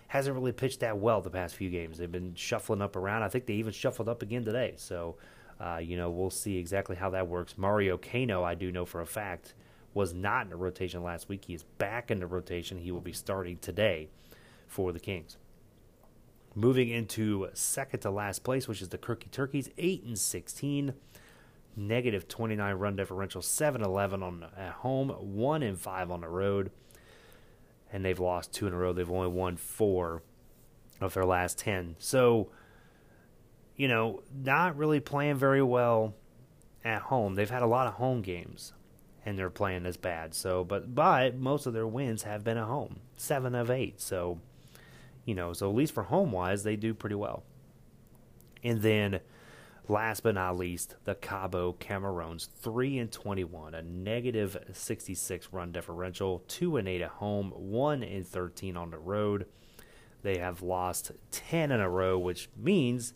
hasn't 0.08 0.34
really 0.34 0.52
pitched 0.52 0.80
that 0.80 0.98
well 0.98 1.20
the 1.20 1.30
past 1.30 1.54
few 1.54 1.70
games. 1.70 1.98
They've 1.98 2.10
been 2.10 2.34
shuffling 2.34 2.82
up 2.82 2.96
around. 2.96 3.22
I 3.22 3.28
think 3.28 3.46
they 3.46 3.54
even 3.54 3.72
shuffled 3.72 4.08
up 4.08 4.22
again 4.22 4.44
today. 4.44 4.74
So, 4.76 5.16
uh, 5.60 5.78
you 5.78 5.96
know, 5.96 6.10
we'll 6.10 6.30
see 6.30 6.56
exactly 6.56 6.96
how 6.96 7.10
that 7.10 7.28
works. 7.28 7.56
Mario 7.56 7.96
Cano, 7.96 8.42
I 8.42 8.54
do 8.54 8.72
know 8.72 8.84
for 8.84 9.00
a 9.00 9.06
fact, 9.06 9.54
was 9.94 10.12
not 10.12 10.44
in 10.44 10.50
the 10.50 10.56
rotation 10.56 11.02
last 11.02 11.28
week. 11.28 11.44
He 11.44 11.54
is 11.54 11.62
back 11.62 12.10
in 12.10 12.18
the 12.18 12.26
rotation. 12.26 12.78
He 12.78 12.90
will 12.90 13.00
be 13.00 13.12
starting 13.12 13.58
today 13.58 14.08
for 14.66 14.92
the 14.92 15.00
Kings. 15.00 15.36
Moving 16.56 16.88
into 16.88 17.48
second 17.54 18.00
to 18.00 18.10
last 18.10 18.42
place, 18.42 18.66
which 18.66 18.82
is 18.82 18.88
the 18.88 18.98
Kirky 18.98 19.30
Turkeys, 19.30 19.70
eight 19.78 20.02
and 20.02 20.18
sixteen 20.18 20.94
negative 21.76 22.28
29 22.28 22.74
run 22.74 22.96
differential, 22.96 23.42
7 23.42 23.82
11 23.82 24.22
on 24.22 24.46
at 24.56 24.72
home, 24.72 25.08
1 25.08 25.62
and 25.62 25.78
5 25.78 26.10
on 26.10 26.20
the 26.20 26.28
road. 26.28 26.70
And 27.92 28.04
they've 28.04 28.20
lost 28.20 28.52
two 28.52 28.66
in 28.66 28.72
a 28.72 28.76
row. 28.76 28.92
They've 28.92 29.10
only 29.10 29.28
won 29.28 29.56
four 29.56 30.22
of 31.00 31.14
their 31.14 31.24
last 31.24 31.58
10. 31.58 31.96
So, 31.98 32.50
you 33.76 33.88
know, 33.88 34.22
not 34.32 34.76
really 34.76 35.00
playing 35.00 35.36
very 35.36 35.62
well 35.62 36.14
at 36.84 37.02
home. 37.02 37.34
They've 37.34 37.50
had 37.50 37.62
a 37.62 37.66
lot 37.66 37.86
of 37.86 37.94
home 37.94 38.22
games 38.22 38.74
and 39.24 39.38
they're 39.38 39.50
playing 39.50 39.86
as 39.86 39.96
bad. 39.96 40.34
So, 40.34 40.64
but 40.64 40.94
but 40.94 41.36
most 41.36 41.66
of 41.66 41.72
their 41.72 41.86
wins 41.86 42.22
have 42.22 42.44
been 42.44 42.56
at 42.56 42.66
home. 42.66 43.00
7 43.16 43.54
of 43.54 43.70
8. 43.70 44.00
So, 44.00 44.40
you 45.24 45.34
know, 45.34 45.52
so 45.52 45.68
at 45.68 45.74
least 45.74 45.92
for 45.92 46.04
home 46.04 46.32
wise, 46.32 46.62
they 46.62 46.76
do 46.76 46.94
pretty 46.94 47.16
well. 47.16 47.42
And 48.62 48.82
then 48.82 49.20
Last 49.90 50.22
but 50.22 50.36
not 50.36 50.56
least, 50.56 50.94
the 51.02 51.16
Cabo 51.16 51.72
Camarons, 51.72 52.48
3 52.60 52.98
and 52.98 53.10
21, 53.10 53.74
a 53.74 53.82
negative 53.82 54.56
66 54.72 55.48
run 55.50 55.72
differential, 55.72 56.44
2 56.46 56.76
and 56.76 56.86
8 56.86 57.02
at 57.02 57.10
home, 57.10 57.50
1 57.50 58.04
and 58.04 58.24
13 58.24 58.76
on 58.76 58.92
the 58.92 58.98
road. 58.98 59.46
They 60.22 60.38
have 60.38 60.62
lost 60.62 61.10
10 61.32 61.72
in 61.72 61.80
a 61.80 61.90
row, 61.90 62.16
which 62.16 62.48
means 62.56 63.14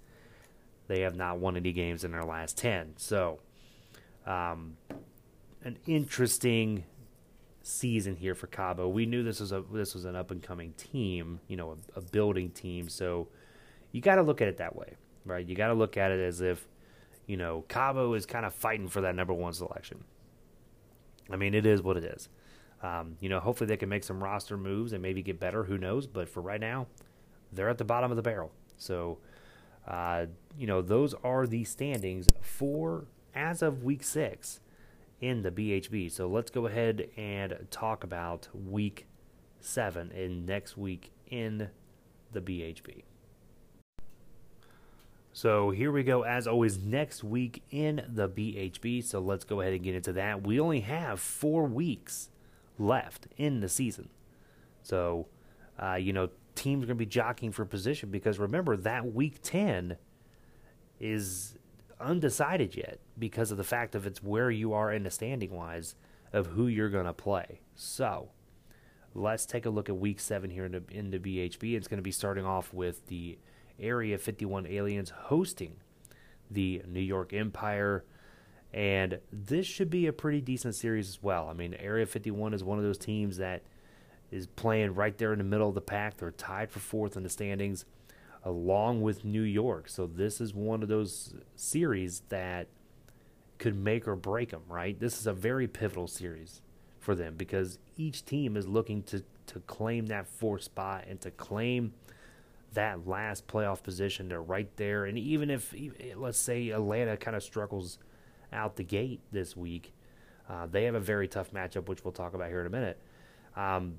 they 0.89 1.03
have 1.03 1.15
not 1.15 1.39
won 1.39 1.57
any 1.57 1.71
games 1.73 2.03
in 2.03 2.11
their 2.11 2.25
last 2.25 2.59
10. 2.59 2.95
So, 2.97 3.39
um, 4.27 4.77
an 5.63 5.79
interesting 5.87 6.83
season 7.63 8.17
here 8.17 8.35
for 8.35 8.49
Cabo. 8.49 8.89
We 8.89 9.07
knew 9.07 9.23
this 9.23 9.39
was 9.39 9.53
a 9.53 9.63
this 9.73 9.95
was 9.95 10.07
an 10.07 10.17
up 10.17 10.33
and 10.33 10.43
coming 10.43 10.73
team, 10.73 11.39
you 11.47 11.57
know, 11.57 11.77
a, 11.95 12.01
a 12.01 12.03
building 12.03 12.51
team. 12.51 12.89
So 12.89 13.29
you 13.93 14.01
got 14.01 14.17
to 14.17 14.23
look 14.23 14.43
at 14.43 14.49
it 14.49 14.57
that 14.57 14.75
way 14.75 14.97
right? 15.25 15.47
You 15.47 15.55
got 15.55 15.69
to 15.69 15.75
look 15.75 15.97
at 15.97 16.11
it 16.11 16.21
as 16.21 16.41
if, 16.41 16.67
you 17.27 17.37
know, 17.37 17.65
Cabo 17.69 18.15
is 18.15 18.27
kind 18.27 18.45
of 18.45 18.55
fighting 18.55 18.89
for 18.89 19.01
that 19.03 19.15
number 19.15 19.33
one 19.33 19.53
selection. 19.53 20.05
I 21.31 21.37
mean, 21.37 21.55
it 21.55 21.67
is 21.67 21.83
what 21.83 21.97
it 21.97 22.05
is. 22.05 22.29
Um, 22.83 23.17
you 23.21 23.29
know, 23.29 23.41
hopefully 23.41 23.67
they 23.67 23.79
can 23.79 23.89
make 23.89 24.05
some 24.05 24.23
roster 24.23 24.57
moves 24.57 24.93
and 24.93 25.01
maybe 25.01 25.23
get 25.23 25.41
better. 25.41 25.65
Who 25.65 25.79
knows? 25.79 26.07
But 26.07 26.29
for 26.29 26.41
right 26.41 26.61
now, 26.61 26.87
they're 27.51 27.71
at 27.71 27.79
the 27.79 27.85
bottom 27.85 28.11
of 28.11 28.17
the 28.17 28.23
barrel. 28.23 28.53
So, 28.77 29.19
uh, 29.89 30.27
you 30.59 30.67
know, 30.67 30.83
those 30.83 31.15
are 31.25 31.47
the 31.47 31.65
standings 31.65 32.29
for 32.43 33.07
as 33.35 33.63
of 33.63 33.83
week 33.83 34.03
six 34.03 34.61
in 35.21 35.43
the 35.43 35.51
BHB. 35.51 36.13
So 36.13 36.29
let's 36.29 36.51
go 36.51 36.67
ahead 36.67 37.09
and 37.17 37.67
talk 37.71 38.05
about 38.05 38.49
week 38.53 39.07
seven 39.61 40.13
and 40.13 40.45
next 40.45 40.77
week 40.77 41.11
in 41.31 41.71
the 42.33 42.41
BHB. 42.41 43.05
So 45.37 45.71
here 45.71 45.91
we 45.91 46.05
go, 46.05 46.23
as 46.23 46.47
always, 46.47 46.79
next 46.79 47.25
week 47.25 47.65
in 47.73 48.07
the 48.09 48.29
BHB. 48.29 49.03
So 49.03 49.19
let's 49.19 49.43
go 49.43 49.61
ahead 49.61 49.73
and 49.73 49.83
get 49.83 49.97
into 49.97 50.13
that. 50.13 50.47
We 50.47 50.61
only 50.61 50.81
have 50.83 51.19
four 51.19 51.65
weeks 51.65 52.31
left 52.79 53.27
in 53.37 53.59
the 53.59 53.69
season. 53.69 54.11
So, 54.85 55.27
uh, 55.77 55.95
you 55.97 56.13
know, 56.13 56.29
teams 56.55 56.85
are 56.85 56.87
going 56.87 56.99
to 56.99 57.05
be 57.05 57.07
jockeying 57.07 57.51
for 57.51 57.65
position 57.65 58.13
because 58.13 58.39
remember, 58.39 58.77
that 58.77 59.13
week 59.13 59.41
10 59.43 59.97
is 61.01 61.57
undecided 62.01 62.77
yet 62.77 63.01
because 63.19 63.51
of 63.51 63.57
the 63.57 63.65
fact 63.65 63.97
of 63.97 64.07
it's 64.07 64.23
where 64.23 64.53
you 64.53 64.73
are 64.73 64.93
in 64.93 65.03
the 65.03 65.11
standing 65.11 65.51
wise 65.51 65.97
of 66.33 66.47
who 66.47 66.69
you're 66.69 66.89
going 66.89 67.07
to 67.07 67.13
play. 67.13 67.59
So, 67.75 68.29
let's 69.15 69.47
take 69.47 69.67
a 69.67 69.71
look 69.71 69.89
at 69.89 69.97
week 69.97 70.21
7 70.21 70.49
here 70.51 70.67
in 70.67 70.73
the, 70.73 70.83
in 70.91 71.11
the 71.11 71.19
BHB. 71.19 71.75
It's 71.75 71.89
going 71.89 71.99
to 71.99 72.05
be 72.05 72.13
starting 72.13 72.47
off 72.47 72.73
with 72.73 73.09
the 73.09 73.37
Area 73.81 74.19
51 74.19 74.67
Aliens 74.67 75.11
hosting 75.11 75.77
the 76.51 76.83
New 76.87 77.01
York 77.01 77.33
Empire. 77.33 78.05
And 78.73 79.21
this 79.33 79.67
should 79.67 79.91
be 79.91 80.07
a 80.07 80.13
pretty 80.13 80.41
decent 80.41 80.75
series 80.75 81.09
as 81.09 81.23
well. 81.23 81.49
I 81.49 81.53
mean, 81.53 81.75
Area 81.75 82.07
51 82.07 82.55
is 82.55 82.65
one 82.65 82.79
of 82.79 82.85
those 82.85 82.99
teams 82.99 83.37
that 83.37 83.63
is 84.31 84.47
playing 84.49 84.95
right 84.95 85.17
there 85.17 85.33
in 85.33 85.39
the 85.39 85.45
middle 85.45 85.69
of 85.69 85.75
the 85.75 85.81
pack. 85.81 86.17
They're 86.17 86.33
tied 86.33 86.71
for 86.71 86.81
fourth 86.81 87.17
in 87.17 87.23
the 87.23 87.29
standings, 87.29 87.85
along 88.43 89.03
with 89.03 89.25
New 89.25 89.43
York. 89.43 89.89
So 89.89 90.07
this 90.07 90.41
is 90.41 90.53
one 90.53 90.83
of 90.83 90.89
those 90.89 91.35
series 91.55 92.23
that 92.31 92.67
could 93.59 93.77
make 93.77 94.09
or 94.09 94.17
break 94.17 94.51
them, 94.51 94.63
right? 94.69 94.99
This 94.99 95.19
is 95.21 95.27
a 95.29 95.33
very 95.33 95.69
pivotal 95.69 96.09
series 96.09 96.63
for 96.99 97.15
them 97.15 97.37
because 97.37 97.79
each 97.97 98.25
team 98.25 98.57
is 98.57 98.67
looking 98.67 99.03
to, 99.05 99.23
to 99.47 99.61
claim 99.61 100.07
that 100.07 100.27
fourth 100.27 100.65
spot 100.65 101.05
and 101.09 101.21
to 101.21 101.31
claim 101.31 101.93
that 102.75 103.07
last 103.07 103.47
playoff 103.47 103.83
position. 103.83 104.29
They're 104.29 104.43
right 104.43 104.69
there. 104.77 105.05
And 105.05 105.19
even 105.19 105.51
if, 105.51 105.75
let's 106.17 106.39
say, 106.39 106.71
Atlanta 106.71 107.17
kind 107.17 107.37
of 107.37 107.43
struggles 107.43 107.99
out 108.53 108.77
the 108.77 108.85
gate 108.85 109.21
this 109.33 109.57
week, 109.57 109.93
uh, 110.49 110.67
they 110.71 110.85
have 110.85 110.95
a 110.95 111.01
very 111.01 111.27
tough 111.27 111.53
matchup, 111.53 111.89
which 111.89 112.05
we'll 112.05 112.13
talk 112.13 112.35
about 112.35 112.49
here 112.49 112.61
in 112.61 112.67
a 112.67 112.71
minute. 112.71 113.01
Um, 113.57 113.99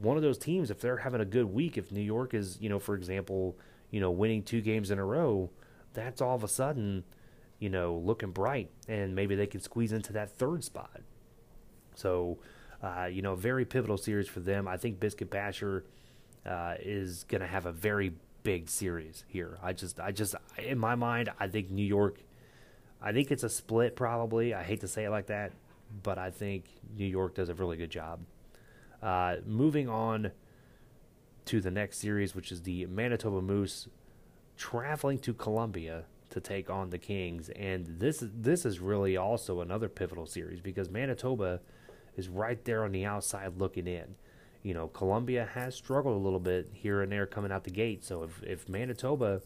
one 0.00 0.16
of 0.16 0.22
those 0.22 0.38
teams, 0.38 0.70
if 0.70 0.80
they're 0.80 0.98
having 0.98 1.20
a 1.20 1.24
good 1.24 1.46
week, 1.46 1.76
if 1.76 1.90
New 1.90 2.00
York 2.02 2.34
is, 2.34 2.58
you 2.60 2.68
know, 2.68 2.78
for 2.78 2.94
example, 2.94 3.56
you 3.90 4.00
know, 4.00 4.10
winning 4.10 4.42
two 4.42 4.60
games 4.60 4.90
in 4.90 4.98
a 4.98 5.04
row, 5.04 5.50
that's 5.92 6.20
all 6.20 6.36
of 6.36 6.44
a 6.44 6.48
sudden, 6.48 7.04
you 7.58 7.68
know, 7.68 7.94
looking 7.94 8.30
bright, 8.30 8.70
and 8.88 9.14
maybe 9.14 9.34
they 9.34 9.46
can 9.46 9.60
squeeze 9.60 9.92
into 9.92 10.12
that 10.12 10.30
third 10.30 10.62
spot. 10.62 11.00
So, 11.94 12.38
uh, 12.82 13.06
you 13.06 13.22
know, 13.22 13.34
very 13.34 13.64
pivotal 13.64 13.96
series 13.96 14.28
for 14.28 14.40
them. 14.40 14.68
I 14.68 14.76
think 14.76 15.00
Biscuit 15.00 15.30
Basher 15.30 15.84
uh, 16.46 16.74
is 16.80 17.24
going 17.24 17.40
to 17.40 17.46
have 17.46 17.66
a 17.66 17.72
very 17.72 18.12
big 18.42 18.68
series 18.68 19.24
here. 19.28 19.58
I 19.62 19.72
just, 19.72 20.00
I 20.00 20.10
just, 20.12 20.34
in 20.58 20.78
my 20.78 20.94
mind, 20.94 21.30
I 21.38 21.48
think 21.48 21.70
New 21.70 21.86
York. 21.86 22.18
I 23.00 23.12
think 23.12 23.30
it's 23.30 23.42
a 23.42 23.48
split, 23.48 23.96
probably. 23.96 24.54
I 24.54 24.62
hate 24.62 24.80
to 24.80 24.88
say 24.88 25.04
it 25.04 25.10
like 25.10 25.26
that, 25.26 25.52
but 26.02 26.18
I 26.18 26.30
think 26.30 26.64
New 26.96 27.06
York 27.06 27.34
does 27.34 27.48
a 27.48 27.54
really 27.54 27.76
good 27.76 27.90
job. 27.90 28.20
Uh, 29.02 29.36
moving 29.44 29.88
on 29.88 30.30
to 31.46 31.60
the 31.60 31.70
next 31.70 31.98
series, 31.98 32.34
which 32.34 32.52
is 32.52 32.62
the 32.62 32.86
Manitoba 32.86 33.42
Moose 33.42 33.88
traveling 34.56 35.18
to 35.18 35.34
Columbia 35.34 36.04
to 36.30 36.40
take 36.40 36.70
on 36.70 36.90
the 36.90 36.98
Kings, 36.98 37.50
and 37.50 37.86
this 37.98 38.24
this 38.32 38.64
is 38.64 38.78
really 38.80 39.16
also 39.16 39.60
another 39.60 39.88
pivotal 39.88 40.24
series 40.24 40.60
because 40.60 40.88
Manitoba 40.88 41.60
is 42.16 42.28
right 42.28 42.64
there 42.64 42.84
on 42.84 42.92
the 42.92 43.04
outside 43.04 43.58
looking 43.58 43.86
in 43.86 44.14
you 44.62 44.74
know, 44.74 44.88
Columbia 44.88 45.48
has 45.54 45.74
struggled 45.74 46.14
a 46.14 46.24
little 46.24 46.40
bit 46.40 46.70
here 46.72 47.02
and 47.02 47.10
there 47.10 47.26
coming 47.26 47.50
out 47.50 47.64
the 47.64 47.70
gate. 47.70 48.04
So 48.04 48.22
if, 48.22 48.42
if 48.42 48.68
Manitoba 48.68 49.42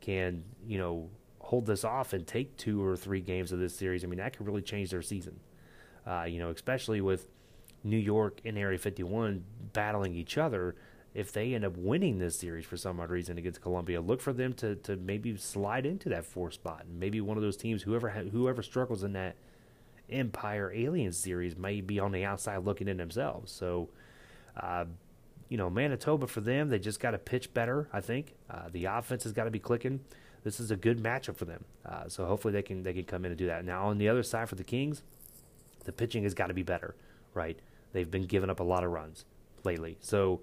can, 0.00 0.44
you 0.66 0.78
know, 0.78 1.10
hold 1.40 1.66
this 1.66 1.84
off 1.84 2.12
and 2.12 2.26
take 2.26 2.56
two 2.56 2.82
or 2.82 2.96
three 2.96 3.20
games 3.20 3.52
of 3.52 3.58
this 3.58 3.74
series, 3.74 4.04
I 4.04 4.06
mean, 4.06 4.18
that 4.18 4.36
could 4.36 4.46
really 4.46 4.62
change 4.62 4.90
their 4.90 5.02
season. 5.02 5.40
Uh, 6.06 6.24
you 6.24 6.38
know, 6.38 6.50
especially 6.50 7.00
with 7.00 7.28
New 7.84 7.98
York 7.98 8.40
and 8.44 8.56
Area 8.56 8.78
51 8.78 9.44
battling 9.72 10.14
each 10.14 10.38
other, 10.38 10.74
if 11.12 11.32
they 11.32 11.54
end 11.54 11.64
up 11.64 11.76
winning 11.76 12.18
this 12.18 12.38
series 12.38 12.64
for 12.64 12.76
some 12.76 13.00
odd 13.00 13.10
reason 13.10 13.36
against 13.36 13.60
Colombia, 13.60 14.00
look 14.00 14.20
for 14.20 14.32
them 14.32 14.52
to, 14.54 14.76
to 14.76 14.96
maybe 14.96 15.36
slide 15.36 15.84
into 15.84 16.08
that 16.08 16.24
four 16.24 16.50
spot. 16.50 16.84
And 16.88 17.00
maybe 17.00 17.20
one 17.20 17.36
of 17.36 17.42
those 17.42 17.56
teams, 17.56 17.82
whoever 17.82 18.10
ha- 18.10 18.28
whoever 18.30 18.62
struggles 18.62 19.02
in 19.02 19.12
that 19.14 19.36
Empire 20.08 20.72
Alien 20.74 21.12
series, 21.12 21.56
may 21.56 21.80
be 21.80 21.98
on 21.98 22.12
the 22.12 22.24
outside 22.24 22.64
looking 22.64 22.88
in 22.88 22.96
themselves. 22.96 23.50
So, 23.50 23.88
uh, 24.56 24.84
you 25.48 25.56
know, 25.56 25.68
Manitoba 25.68 26.26
for 26.26 26.40
them, 26.40 26.68
they 26.68 26.78
just 26.78 27.00
got 27.00 27.10
to 27.10 27.18
pitch 27.18 27.52
better. 27.52 27.88
I 27.92 28.00
think 28.00 28.34
uh, 28.48 28.68
the 28.70 28.86
offense 28.86 29.24
has 29.24 29.32
got 29.32 29.44
to 29.44 29.50
be 29.50 29.58
clicking. 29.58 30.00
This 30.44 30.60
is 30.60 30.70
a 30.70 30.76
good 30.76 31.02
matchup 31.02 31.36
for 31.36 31.44
them. 31.44 31.64
Uh, 31.84 32.08
so 32.08 32.24
hopefully 32.24 32.52
they 32.52 32.62
can 32.62 32.82
they 32.82 32.94
can 32.94 33.04
come 33.04 33.24
in 33.24 33.32
and 33.32 33.38
do 33.38 33.46
that. 33.46 33.64
Now 33.64 33.88
on 33.88 33.98
the 33.98 34.08
other 34.08 34.22
side 34.22 34.48
for 34.48 34.54
the 34.54 34.64
Kings, 34.64 35.02
the 35.84 35.92
pitching 35.92 36.22
has 36.22 36.34
got 36.34 36.46
to 36.46 36.54
be 36.54 36.62
better. 36.62 36.94
Right? 37.34 37.58
They've 37.92 38.10
been 38.10 38.26
giving 38.26 38.48
up 38.48 38.60
a 38.60 38.64
lot 38.64 38.84
of 38.84 38.90
runs 38.90 39.24
lately. 39.64 39.98
So 40.00 40.40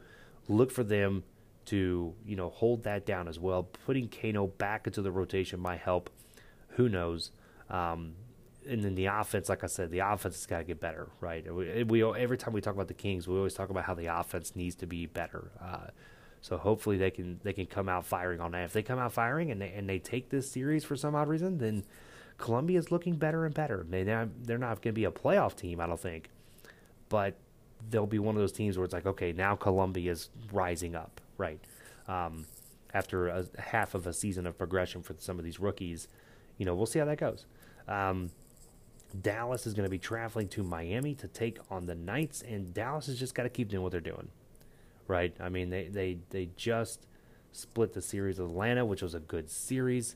look 0.48 0.72
for 0.72 0.84
them 0.84 1.24
to 1.66 2.14
you 2.26 2.36
know 2.36 2.50
hold 2.50 2.84
that 2.84 3.06
down 3.06 3.28
as 3.28 3.40
well. 3.40 3.64
Putting 3.64 4.10
Kano 4.10 4.48
back 4.48 4.88
into 4.88 5.02
the 5.02 5.12
rotation 5.12 5.60
might 5.60 5.80
help. 5.80 6.10
Who 6.72 6.90
knows? 6.90 7.32
Um, 7.70 8.14
and 8.68 8.84
then 8.84 8.96
the 8.96 9.06
offense, 9.06 9.50
like 9.50 9.64
I 9.64 9.68
said, 9.68 9.92
the 9.92 10.00
offense 10.00 10.36
has 10.36 10.46
got 10.46 10.60
to 10.60 10.64
get 10.64 10.80
better, 10.80 11.08
right? 11.22 11.54
We, 11.54 11.84
we, 11.84 12.04
every 12.04 12.38
time 12.38 12.54
we 12.54 12.62
talk 12.62 12.74
about 12.74 12.88
the 12.88 12.94
Kings, 12.94 13.28
we 13.28 13.36
always 13.36 13.54
talk 13.54 13.70
about 13.70 13.86
how 13.86 13.94
the 13.94 14.08
offense 14.08 14.56
needs 14.56 14.76
to 14.76 14.88
be 14.88 15.06
better. 15.06 15.52
Uh, 15.62 15.88
so 16.42 16.58
hopefully 16.58 16.98
they 16.98 17.12
can 17.12 17.40
they 17.44 17.54
can 17.54 17.66
come 17.66 17.90
out 17.90 18.06
firing 18.06 18.40
on 18.40 18.52
that. 18.52 18.66
If 18.66 18.74
they 18.74 18.84
come 18.84 19.00
out 19.00 19.12
firing 19.12 19.52
and 19.52 19.62
they 19.62 19.72
and 19.72 19.90
they 19.90 20.00
take 20.00 20.30
this 20.30 20.50
series 20.50 20.84
for 20.84 20.96
some 20.96 21.16
odd 21.16 21.28
reason, 21.28 21.58
then 21.58 21.84
Columbia 22.38 22.78
is 22.78 22.92
looking 22.92 23.16
better 23.16 23.46
and 23.46 23.54
better. 23.54 23.86
They 23.90 24.04
they're 24.04 24.58
not 24.58 24.82
going 24.82 24.94
to 24.94 24.94
be 24.94 25.06
a 25.06 25.12
playoff 25.12 25.56
team, 25.56 25.80
I 25.80 25.88
don't 25.88 26.00
think, 26.00 26.30
but 27.10 27.36
they'll 27.90 28.06
be 28.06 28.20
one 28.20 28.36
of 28.36 28.42
those 28.42 28.52
teams 28.52 28.78
where 28.78 28.86
it's 28.86 28.94
like, 28.94 29.06
okay, 29.06 29.32
now 29.34 29.56
Columbia 29.56 30.12
is 30.12 30.30
rising 30.52 30.96
up, 30.96 31.22
right? 31.38 31.60
Um, 32.08 32.46
after 32.94 33.28
a 33.28 33.46
half 33.60 33.94
of 33.94 34.08
a 34.08 34.14
season 34.14 34.48
of 34.48 34.58
progression 34.58 35.04
for 35.04 35.16
some 35.18 35.38
of 35.38 35.46
these 35.46 35.60
rookies, 35.60 36.08
you 36.58 36.66
know, 36.66 36.76
we'll 36.76 36.86
see 36.86 37.00
how 37.00 37.06
that 37.06 37.18
goes. 37.18 37.46
Um, 37.88 38.32
Dallas 39.22 39.66
is 39.66 39.74
going 39.74 39.86
to 39.86 39.90
be 39.90 40.00
traveling 40.00 40.48
to 40.50 40.64
Miami 40.64 41.16
to 41.16 41.28
take 41.28 41.60
on 41.70 41.86
the 41.86 41.96
Knights, 41.96 42.42
and 42.42 42.74
Dallas 42.74 43.08
has 43.08 43.20
just 43.20 43.36
got 43.36 43.44
to 43.44 43.50
keep 43.50 43.70
doing 43.70 43.84
what 43.84 43.92
they're 43.92 44.02
doing, 44.02 44.30
right? 45.08 45.36
I 45.40 45.50
mean, 45.50 45.70
they 45.70 45.88
they 45.88 46.20
they 46.30 46.50
just 46.56 47.08
split 47.52 47.94
the 47.94 48.02
series 48.02 48.40
with 48.40 48.50
Atlanta, 48.50 48.86
which 48.86 49.02
was 49.02 49.14
a 49.16 49.20
good 49.20 49.50
series, 49.50 50.16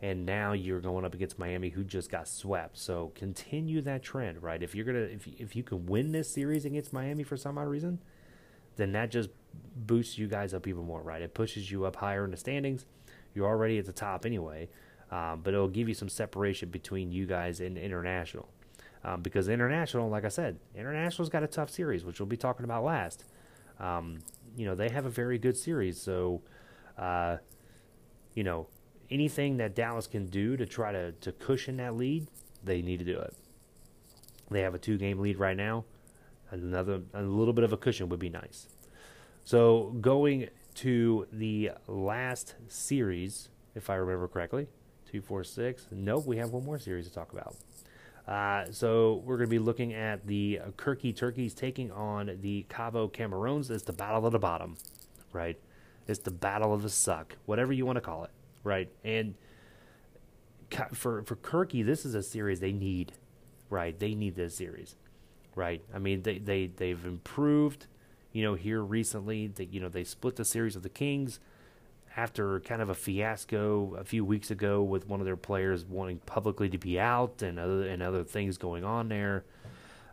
and 0.00 0.26
now 0.26 0.52
you're 0.52 0.80
going 0.80 1.04
up 1.04 1.14
against 1.14 1.38
Miami, 1.38 1.70
who 1.70 1.82
just 1.82 2.10
got 2.10 2.28
swept. 2.28 2.78
So 2.78 3.12
continue 3.14 3.80
that 3.82 4.02
trend, 4.02 4.42
right? 4.42 4.62
If 4.62 4.74
you're 4.74 4.84
gonna 4.84 4.98
if 4.98 5.26
if 5.26 5.56
you 5.56 5.62
can 5.62 5.86
win 5.86 6.12
this 6.12 6.30
series 6.30 6.64
against 6.64 6.92
Miami 6.92 7.22
for 7.22 7.36
some 7.36 7.58
odd 7.58 7.68
reason, 7.68 8.00
then 8.76 8.92
that 8.92 9.10
just 9.10 9.30
boosts 9.74 10.18
you 10.18 10.28
guys 10.28 10.54
up 10.54 10.66
even 10.66 10.84
more, 10.84 11.02
right? 11.02 11.22
It 11.22 11.34
pushes 11.34 11.70
you 11.70 11.84
up 11.84 11.96
higher 11.96 12.24
in 12.24 12.30
the 12.30 12.36
standings. 12.36 12.86
You're 13.34 13.46
already 13.46 13.78
at 13.78 13.86
the 13.86 13.92
top 13.92 14.24
anyway. 14.24 14.68
Um, 15.10 15.40
but 15.42 15.54
it'll 15.54 15.68
give 15.68 15.88
you 15.88 15.94
some 15.94 16.08
separation 16.08 16.68
between 16.70 17.12
you 17.12 17.26
guys 17.26 17.60
and 17.60 17.78
international. 17.78 18.48
Um, 19.04 19.22
because 19.22 19.48
international, 19.48 20.08
like 20.08 20.24
I 20.24 20.28
said, 20.28 20.58
international's 20.74 21.28
got 21.28 21.44
a 21.44 21.46
tough 21.46 21.70
series, 21.70 22.04
which 22.04 22.18
we'll 22.18 22.26
be 22.26 22.36
talking 22.36 22.64
about 22.64 22.82
last. 22.82 23.24
Um, 23.78 24.18
you 24.56 24.66
know, 24.66 24.74
they 24.74 24.88
have 24.88 25.06
a 25.06 25.10
very 25.10 25.38
good 25.38 25.56
series, 25.56 26.00
so 26.00 26.42
uh, 26.98 27.36
you 28.34 28.42
know, 28.42 28.66
anything 29.10 29.58
that 29.58 29.74
Dallas 29.74 30.06
can 30.06 30.26
do 30.26 30.56
to 30.56 30.66
try 30.66 30.92
to, 30.92 31.12
to 31.12 31.32
cushion 31.32 31.76
that 31.76 31.96
lead, 31.96 32.26
they 32.64 32.82
need 32.82 32.98
to 32.98 33.04
do 33.04 33.18
it. 33.18 33.34
They 34.50 34.62
have 34.62 34.74
a 34.74 34.78
two 34.78 34.98
game 34.98 35.18
lead 35.18 35.38
right 35.38 35.56
now. 35.56 35.84
Another 36.50 37.02
a 37.12 37.22
little 37.22 37.52
bit 37.52 37.64
of 37.64 37.72
a 37.72 37.76
cushion 37.76 38.08
would 38.08 38.20
be 38.20 38.30
nice. 38.30 38.68
So 39.44 39.94
going 40.00 40.48
to 40.76 41.26
the 41.32 41.72
last 41.86 42.54
series, 42.68 43.48
if 43.74 43.90
I 43.90 43.94
remember 43.94 44.28
correctly, 44.28 44.68
two, 45.16 45.22
four, 45.22 45.44
six. 45.44 45.86
Nope, 45.90 46.26
we 46.26 46.36
have 46.36 46.50
one 46.50 46.64
more 46.64 46.78
series 46.78 47.06
to 47.06 47.12
talk 47.12 47.32
about. 47.32 47.56
Uh, 48.28 48.70
so 48.70 49.22
we're 49.24 49.36
going 49.36 49.48
to 49.48 49.50
be 49.50 49.58
looking 49.58 49.94
at 49.94 50.26
the 50.26 50.60
Kirky 50.76 51.16
Turkeys 51.16 51.54
taking 51.54 51.90
on 51.90 52.38
the 52.42 52.66
Cabo 52.68 53.08
Cameroons. 53.08 53.70
It's 53.70 53.84
the 53.84 53.92
battle 53.92 54.26
of 54.26 54.32
the 54.32 54.38
bottom, 54.38 54.76
right? 55.32 55.58
It's 56.06 56.18
the 56.18 56.30
battle 56.30 56.74
of 56.74 56.82
the 56.82 56.90
suck, 56.90 57.36
whatever 57.46 57.72
you 57.72 57.86
want 57.86 57.96
to 57.96 58.00
call 58.00 58.24
it, 58.24 58.30
right? 58.62 58.90
And 59.04 59.34
for 60.92 61.22
for 61.22 61.36
Kirky, 61.36 61.84
this 61.84 62.04
is 62.04 62.14
a 62.14 62.22
series 62.22 62.60
they 62.60 62.72
need, 62.72 63.12
right? 63.70 63.98
They 63.98 64.14
need 64.14 64.34
this 64.34 64.56
series, 64.56 64.96
right? 65.54 65.82
I 65.94 65.98
mean, 65.98 66.22
they 66.22 66.38
they 66.38 66.66
they've 66.66 67.04
improved, 67.06 67.86
you 68.32 68.42
know, 68.42 68.54
here 68.54 68.82
recently. 68.82 69.46
That 69.46 69.72
you 69.72 69.80
know 69.80 69.88
they 69.88 70.04
split 70.04 70.36
the 70.36 70.44
series 70.44 70.76
of 70.76 70.82
the 70.82 70.90
Kings 70.90 71.40
after 72.16 72.60
kind 72.60 72.80
of 72.80 72.88
a 72.88 72.94
fiasco 72.94 73.94
a 73.98 74.04
few 74.04 74.24
weeks 74.24 74.50
ago 74.50 74.82
with 74.82 75.06
one 75.06 75.20
of 75.20 75.26
their 75.26 75.36
players 75.36 75.84
wanting 75.84 76.18
publicly 76.20 76.68
to 76.70 76.78
be 76.78 76.98
out 76.98 77.42
and 77.42 77.58
other 77.58 77.86
and 77.86 78.02
other 78.02 78.24
things 78.24 78.56
going 78.56 78.84
on 78.84 79.08
there. 79.08 79.44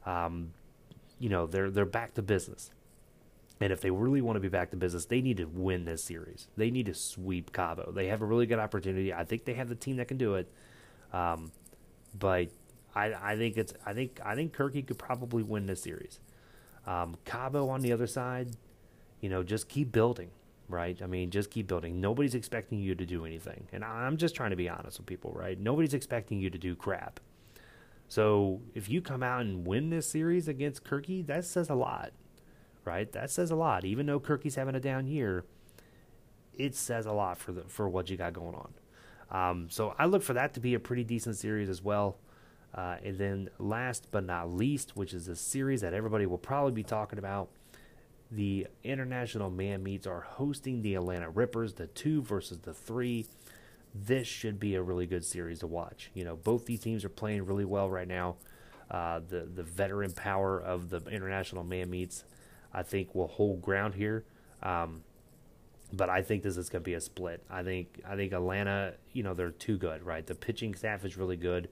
Um, 0.06 0.52
you 1.18 1.30
know, 1.30 1.48
they're 1.48 1.70
they're 1.70 1.86
back 1.86 2.14
to 2.16 2.22
business. 2.22 2.72
And 3.62 3.72
if 3.72 3.80
they 3.80 3.92
really 3.92 4.20
want 4.20 4.36
to 4.36 4.42
be 4.42 4.50
back 4.50 4.72
to 4.72 4.78
business, 4.78 5.06
they 5.06 5.22
need 5.22 5.38
to 5.38 5.46
win 5.46 5.86
this 5.86 6.04
series. 6.04 6.50
They 6.58 6.70
need 6.70 6.88
to 6.88 6.94
sweep 6.94 7.54
Cabo. 7.54 7.94
They 7.94 8.08
have 8.08 8.22
a 8.22 8.26
really 8.26 8.46
good 8.46 8.60
opportunity. 8.60 9.14
I 9.14 9.24
think 9.24 9.46
they 9.46 9.54
have 9.54 9.70
the 9.70 9.76
team 9.76 9.96
that 9.98 10.10
can 10.10 10.18
do 10.18 10.36
it. 10.36 10.52
Um, 11.14 11.52
but 12.18 12.50
I, 12.94 13.14
I 13.14 13.38
think 13.38 13.56
it's 13.56 13.74
I 13.86 13.94
think 13.94 14.20
I 14.26 14.36
think 14.36 14.54
Kirky 14.54 14.86
could 14.86 15.00
probably 15.00 15.44
win 15.44 15.68
this 15.68 15.82
series. 15.82 16.20
Um, 16.86 17.16
Cabo 17.24 17.70
on 17.70 17.80
the 17.80 17.94
other 17.94 18.08
side, 18.08 18.58
you 19.22 19.30
know, 19.30 19.42
just 19.42 19.70
keep 19.70 19.94
building 19.94 20.32
right? 20.70 21.00
I 21.02 21.08
mean, 21.08 21.30
just 21.30 21.52
keep 21.52 21.68
building. 21.68 22.00
Nobody's 22.00 22.36
expecting 22.36 22.80
you 22.80 22.96
to 22.96 23.06
do 23.06 23.26
anything. 23.26 23.68
And 23.72 23.84
I'm 23.84 24.18
just 24.18 24.36
trying 24.36 24.52
to 24.52 24.56
be 24.56 24.70
honest 24.70 24.98
with 25.00 25.08
people, 25.08 25.32
right? 25.34 25.60
Nobody's 25.60 25.94
expecting 25.94 26.40
you 26.40 26.50
to 26.50 26.58
do 26.58 26.76
crap. 26.76 27.20
So 28.08 28.62
if 28.74 28.90
you 28.90 29.02
come 29.02 29.24
out 29.24 29.42
and 29.42 29.66
win 29.66 29.90
this 29.90 30.08
series 30.08 30.48
against 30.48 30.84
Kirky, 30.84 31.26
that 31.28 31.46
says 31.46 31.70
a 31.70 31.76
lot, 31.76 32.12
right? 32.86 33.12
That 33.12 33.32
says 33.32 33.52
a 33.52 33.56
lot. 33.56 33.86
Even 33.86 34.06
though 34.06 34.20
Kirky's 34.20 34.56
having 34.56 34.76
a 34.76 34.80
down 34.80 35.08
year, 35.08 35.46
it 36.54 36.76
says 36.76 37.06
a 37.06 37.12
lot 37.12 37.38
for 37.38 37.52
the 37.52 37.64
for 37.64 37.90
what 37.90 38.10
you 38.10 38.18
got 38.18 38.34
going 38.34 38.56
on. 38.56 38.74
Um, 39.32 39.68
so 39.70 39.96
I 39.98 40.06
look 40.06 40.22
for 40.22 40.34
that 40.34 40.54
to 40.54 40.60
be 40.60 40.76
a 40.76 40.80
pretty 40.80 41.04
decent 41.04 41.38
series 41.38 41.70
as 41.70 41.82
well. 41.82 42.18
Uh, 42.74 42.98
and 43.04 43.18
then 43.18 43.50
last 43.60 44.08
but 44.12 44.26
not 44.26 44.52
least, 44.52 44.96
which 44.96 45.14
is 45.14 45.28
a 45.28 45.36
series 45.36 45.82
that 45.82 45.94
everybody 45.94 46.26
will 46.26 46.38
probably 46.38 46.72
be 46.72 46.84
talking 46.84 47.20
about, 47.20 47.50
the 48.32 48.68
international 48.84 49.50
man 49.50 49.84
meets 49.84 50.08
are 50.08 50.22
hosting 50.22 50.82
the 50.82 50.96
Atlanta 50.96 51.30
Rippers, 51.30 51.74
the 51.74 51.88
two 51.88 52.22
versus 52.24 52.60
the 52.60 52.74
three. 52.74 53.28
This 53.94 54.28
should 54.28 54.60
be 54.60 54.76
a 54.76 54.82
really 54.82 55.06
good 55.06 55.24
series 55.24 55.60
to 55.60 55.68
watch. 55.68 56.10
You 56.14 56.24
know, 56.26 56.36
both 56.36 56.66
these 56.66 56.80
teams 56.80 57.06
are 57.06 57.10
playing 57.10 57.46
really 57.46 57.66
well 57.66 57.90
right 57.90 58.08
now. 58.08 58.38
Uh, 58.90 59.20
the 59.28 59.48
the 59.54 59.64
veteran 59.64 60.12
power 60.12 60.60
of 60.60 60.90
the 60.90 60.98
international 61.06 61.64
man 61.64 61.90
meets, 61.90 62.26
I 62.74 62.84
think, 62.84 63.14
will 63.14 63.28
hold 63.28 63.62
ground 63.62 63.96
here. 63.96 64.26
Um, 64.62 65.04
but 65.92 66.10
I 66.10 66.24
think 66.24 66.42
this 66.42 66.58
is 66.58 66.70
going 66.70 66.82
to 66.82 66.86
be 66.86 66.96
a 66.96 67.02
split. 67.02 67.44
I 67.50 67.62
think 67.64 68.02
I 68.08 68.16
think 68.16 68.34
Atlanta, 68.34 68.96
you 69.14 69.22
know, 69.24 69.34
they're 69.36 69.52
too 69.52 69.78
good, 69.78 70.04
right? 70.04 70.26
The 70.26 70.36
pitching 70.36 70.74
staff 70.74 71.06
is 71.06 71.18
really 71.18 71.38
good. 71.38 71.70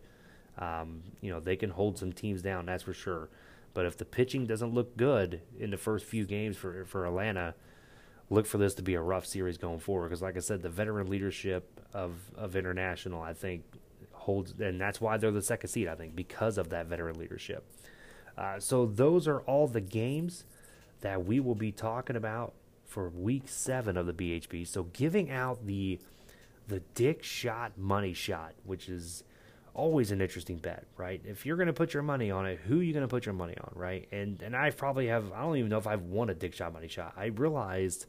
Um, 0.59 1.01
you 1.21 1.31
know, 1.31 1.39
they 1.39 1.55
can 1.55 1.71
hold 1.71 1.97
some 1.97 2.13
teams 2.13 2.41
down, 2.41 2.67
that's 2.67 2.83
for 2.83 2.93
sure. 2.93 3.29
But 3.73 3.85
if 3.85 3.97
the 3.97 4.05
pitching 4.05 4.45
doesn't 4.45 4.73
look 4.73 4.97
good 4.97 5.41
in 5.57 5.71
the 5.71 5.77
first 5.77 6.05
few 6.05 6.25
games 6.25 6.57
for 6.57 6.85
for 6.85 7.05
Atlanta, 7.05 7.55
look 8.29 8.45
for 8.45 8.57
this 8.57 8.73
to 8.75 8.81
be 8.81 8.95
a 8.95 9.01
rough 9.01 9.25
series 9.25 9.57
going 9.57 9.79
forward. 9.79 10.09
Because, 10.09 10.21
like 10.21 10.35
I 10.37 10.39
said, 10.39 10.61
the 10.61 10.69
veteran 10.69 11.09
leadership 11.09 11.79
of 11.93 12.31
of 12.35 12.55
international, 12.55 13.21
I 13.21 13.33
think, 13.33 13.63
holds, 14.11 14.53
and 14.59 14.79
that's 14.79 14.99
why 14.99 15.17
they're 15.17 15.31
the 15.31 15.41
second 15.41 15.69
seed. 15.69 15.87
I 15.87 15.95
think 15.95 16.15
because 16.15 16.57
of 16.57 16.69
that 16.69 16.87
veteran 16.87 17.17
leadership. 17.17 17.65
Uh, 18.37 18.59
so 18.59 18.85
those 18.85 19.27
are 19.27 19.41
all 19.41 19.67
the 19.67 19.81
games 19.81 20.45
that 21.01 21.25
we 21.25 21.39
will 21.39 21.55
be 21.55 21.71
talking 21.71 22.15
about 22.15 22.53
for 22.85 23.09
week 23.09 23.43
seven 23.45 23.97
of 23.97 24.05
the 24.05 24.13
BHB. 24.13 24.67
So 24.67 24.83
giving 24.83 25.29
out 25.29 25.65
the 25.65 25.99
the 26.67 26.81
Dick 26.95 27.23
Shot 27.23 27.77
money 27.77 28.13
shot, 28.13 28.53
which 28.63 28.87
is 28.87 29.23
always 29.73 30.11
an 30.11 30.21
interesting 30.21 30.57
bet, 30.57 30.85
right? 30.97 31.21
If 31.25 31.45
you're 31.45 31.57
going 31.57 31.67
to 31.67 31.73
put 31.73 31.93
your 31.93 32.03
money 32.03 32.31
on 32.31 32.45
it, 32.45 32.59
who 32.65 32.79
are 32.79 32.83
you 32.83 32.93
going 32.93 33.05
to 33.05 33.07
put 33.07 33.25
your 33.25 33.33
money 33.33 33.55
on, 33.59 33.71
right? 33.75 34.07
And 34.11 34.41
and 34.41 34.55
I 34.55 34.69
probably 34.71 35.07
have 35.07 35.31
I 35.31 35.41
don't 35.41 35.57
even 35.57 35.69
know 35.69 35.77
if 35.77 35.87
I've 35.87 36.03
won 36.03 36.29
a 36.29 36.33
dick 36.33 36.53
shot 36.53 36.73
money 36.73 36.87
shot. 36.87 37.13
I 37.17 37.25
realized 37.25 38.05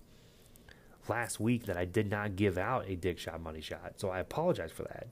last 1.09 1.41
week 1.41 1.67
that 1.67 1.77
I 1.77 1.85
did 1.85 2.11
not 2.11 2.37
give 2.37 2.59
out 2.59 2.89
a 2.89 2.97
dick 2.97 3.19
shot 3.19 3.41
money 3.41 3.61
shot. 3.61 3.95
So 3.97 4.11
I 4.11 4.21
apologize 4.21 4.73
for 4.73 4.85
that. 4.85 5.09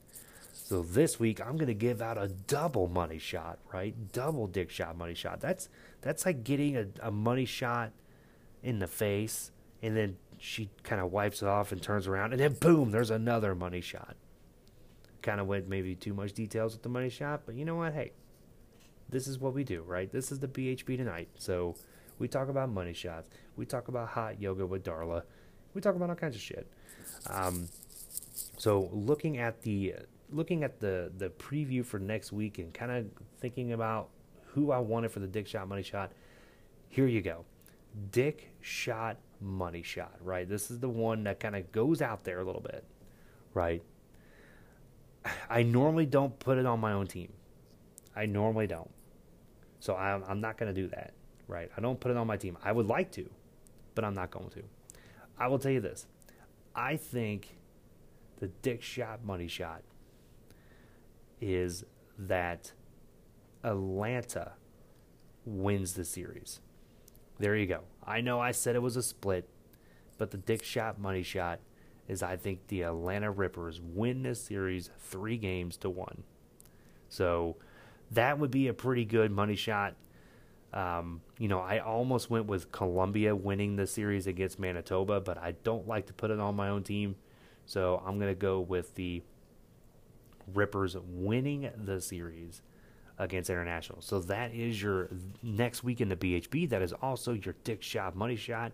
So 0.53 0.83
this 0.83 1.19
week 1.19 1.41
I'm 1.41 1.57
going 1.57 1.69
to 1.69 1.75
give 1.75 2.03
out 2.03 2.19
a 2.19 2.29
double 2.29 2.89
money 2.89 3.19
shot, 3.19 3.59
right? 3.73 3.95
Double 4.13 4.47
dick 4.47 4.71
shot 4.71 4.97
money 4.97 5.15
shot. 5.15 5.41
That's 5.41 5.69
that's 6.01 6.27
like 6.27 6.45
getting 6.45 6.77
a, 6.77 6.87
a 7.03 7.11
money 7.11 7.45
shot 7.45 7.93
in 8.63 8.79
the 8.79 8.87
face 8.87 9.51
and 9.83 9.97
then 9.97 10.17
she 10.39 10.71
kind 10.83 11.01
of 11.01 11.13
wipes 11.13 11.43
it 11.43 11.49
off 11.49 11.71
and 11.73 11.83
turns 11.83 12.07
around 12.07 12.33
and 12.33 12.41
then 12.41 12.55
boom, 12.55 12.91
there's 12.91 13.11
another 13.11 13.55
money 13.55 13.81
shot 13.81 14.17
kind 15.23 15.41
of 15.41 15.47
went 15.47 15.69
maybe 15.69 15.95
too 15.95 16.15
much 16.15 16.33
details 16.33 16.73
with 16.75 16.83
the 16.83 16.89
money 16.89 17.09
shot, 17.11 17.43
but 17.47 17.55
you 17.55 17.65
know 17.65 17.77
what? 17.77 17.93
Hey, 17.95 18.13
this 19.09 19.27
is 19.27 19.39
what 19.39 19.55
we 19.55 19.65
do, 19.65 19.83
right? 19.83 20.11
This 20.11 20.31
is 20.33 20.39
the 20.39 20.49
BHB 20.49 20.97
tonight. 20.97 21.29
So 21.37 21.75
We 22.21 22.29
talk 22.29 22.49
about 22.49 22.69
money 22.69 22.93
shots. 22.93 23.31
We 23.57 23.65
talk 23.65 23.89
about 23.89 24.09
hot 24.09 24.41
yoga 24.41 24.67
with 24.67 24.85
Darla. 24.85 25.23
We 25.75 25.81
talk 25.81 25.97
about 25.97 26.11
all 26.11 26.17
kinds 26.17 26.37
of 26.37 26.43
shit. 26.43 26.71
Um, 27.29 27.67
so 28.59 28.91
looking 28.93 29.39
at 29.39 29.63
the 29.63 29.95
looking 30.31 30.63
at 30.63 30.81
the 30.81 31.11
the 31.17 31.31
preview 31.31 31.85
for 31.85 31.99
next 31.99 32.31
week 32.31 32.59
and 32.59 32.73
kind 32.75 32.93
of 32.93 33.07
thinking 33.41 33.73
about 33.73 34.11
who 34.49 34.71
I 34.71 34.79
wanted 34.79 35.11
for 35.13 35.21
the 35.21 35.27
Dick 35.27 35.47
Shot 35.47 35.67
Money 35.67 35.83
Shot, 35.83 36.13
here 36.91 37.07
you 37.07 37.23
go. 37.23 37.47
Dick 38.13 38.51
Shot 38.61 39.17
Money 39.41 39.83
Shot, 39.83 40.17
right? 40.21 40.47
This 40.49 40.71
is 40.71 40.79
the 40.81 40.89
one 40.91 41.25
that 41.25 41.41
kind 41.41 41.57
of 41.57 41.73
goes 41.73 42.03
out 42.03 42.25
there 42.25 42.41
a 42.41 42.45
little 42.45 42.61
bit, 42.61 42.85
right? 43.55 43.83
I 45.49 45.63
normally 45.63 46.07
don't 46.07 46.39
put 46.39 46.59
it 46.59 46.67
on 46.67 46.81
my 46.81 46.93
own 46.93 47.07
team. 47.07 47.33
I 48.15 48.27
normally 48.27 48.67
don't. 48.67 48.91
So 49.81 49.97
I'm, 49.97 50.23
I'm 50.27 50.41
not 50.41 50.59
going 50.59 50.75
to 50.75 50.81
do 50.81 50.89
that, 50.89 51.13
right? 51.49 51.71
I 51.77 51.81
don't 51.81 51.99
put 51.99 52.11
it 52.11 52.17
on 52.17 52.27
my 52.27 52.37
team. 52.37 52.57
I 52.63 52.73
would 52.73 52.87
like 52.87 53.11
to, 53.13 53.29
but 53.95 54.05
I'm 54.05 54.15
not 54.15 54.31
going 54.31 54.51
to. 54.51 54.63
I 55.39 55.49
will 55.49 55.59
tell 55.59 55.73
you 55.73 55.81
this. 55.81 56.07
I 56.75 56.97
think 56.97 57.57
the 58.39 58.49
Dick 58.49 58.83
Shot 58.83 59.25
Money 59.25 59.49
Shot 59.49 59.83
is 61.41 61.85
that 62.19 62.73
Atlanta 63.65 64.53
wins 65.45 65.95
the 65.95 66.05
series. 66.05 66.61
There 67.39 67.57
you 67.57 67.67
go. 67.67 67.81
I 68.05 68.21
know 68.21 68.41
I 68.41 68.51
said 68.51 68.77
it 68.77 68.83
was 68.83 68.97
a 68.97 69.03
split, 69.03 69.49
but 70.19 70.31
the 70.31 70.37
Dick 70.37 70.63
Shot 70.63 70.99
Money 71.01 71.23
Shot 71.23 71.61
is 72.11 72.25
I 72.25 72.37
think 72.37 72.67
the 72.67 72.83
Atlanta 72.83 73.31
Rippers 73.31 73.81
win 73.81 74.25
this 74.25 74.43
series 74.43 74.91
three 74.99 75.37
games 75.37 75.77
to 75.79 75.89
one. 75.89 76.25
So 77.09 77.57
that 78.11 78.41
would 78.41 78.51
be 78.51 78.67
a 78.67 78.75
pretty 78.75 79.05
good 79.05 79.31
money 79.31 79.55
shot. 79.55 79.95
Um, 80.73 81.21
you 81.39 81.47
know, 81.47 81.61
I 81.61 81.79
almost 81.79 82.29
went 82.29 82.47
with 82.47 82.73
Columbia 82.73 83.37
winning 83.37 83.77
the 83.77 83.87
series 83.87 84.27
against 84.27 84.59
Manitoba, 84.59 85.21
but 85.21 85.39
I 85.39 85.53
don't 85.63 85.87
like 85.87 86.07
to 86.07 86.13
put 86.13 86.33
it 86.33 86.41
on 86.41 86.57
my 86.57 86.69
own 86.69 86.83
team. 86.83 87.15
So 87.65 88.03
I'm 88.05 88.19
going 88.19 88.33
to 88.33 88.39
go 88.39 88.59
with 88.59 88.97
the 88.97 89.23
Rippers 90.53 90.97
winning 90.99 91.71
the 91.77 92.01
series 92.01 92.63
against 93.19 93.51
International. 93.51 94.01
So 94.01 94.19
that 94.23 94.53
is 94.53 94.83
your 94.83 95.11
next 95.45 95.85
week 95.85 96.01
in 96.01 96.09
the 96.09 96.17
BHB. 96.17 96.71
That 96.71 96.83
is 96.83 96.93
also 96.93 97.35
your 97.35 97.55
Dick 97.63 97.83
Shot 97.83 98.17
Money 98.17 98.35
Shot. 98.35 98.73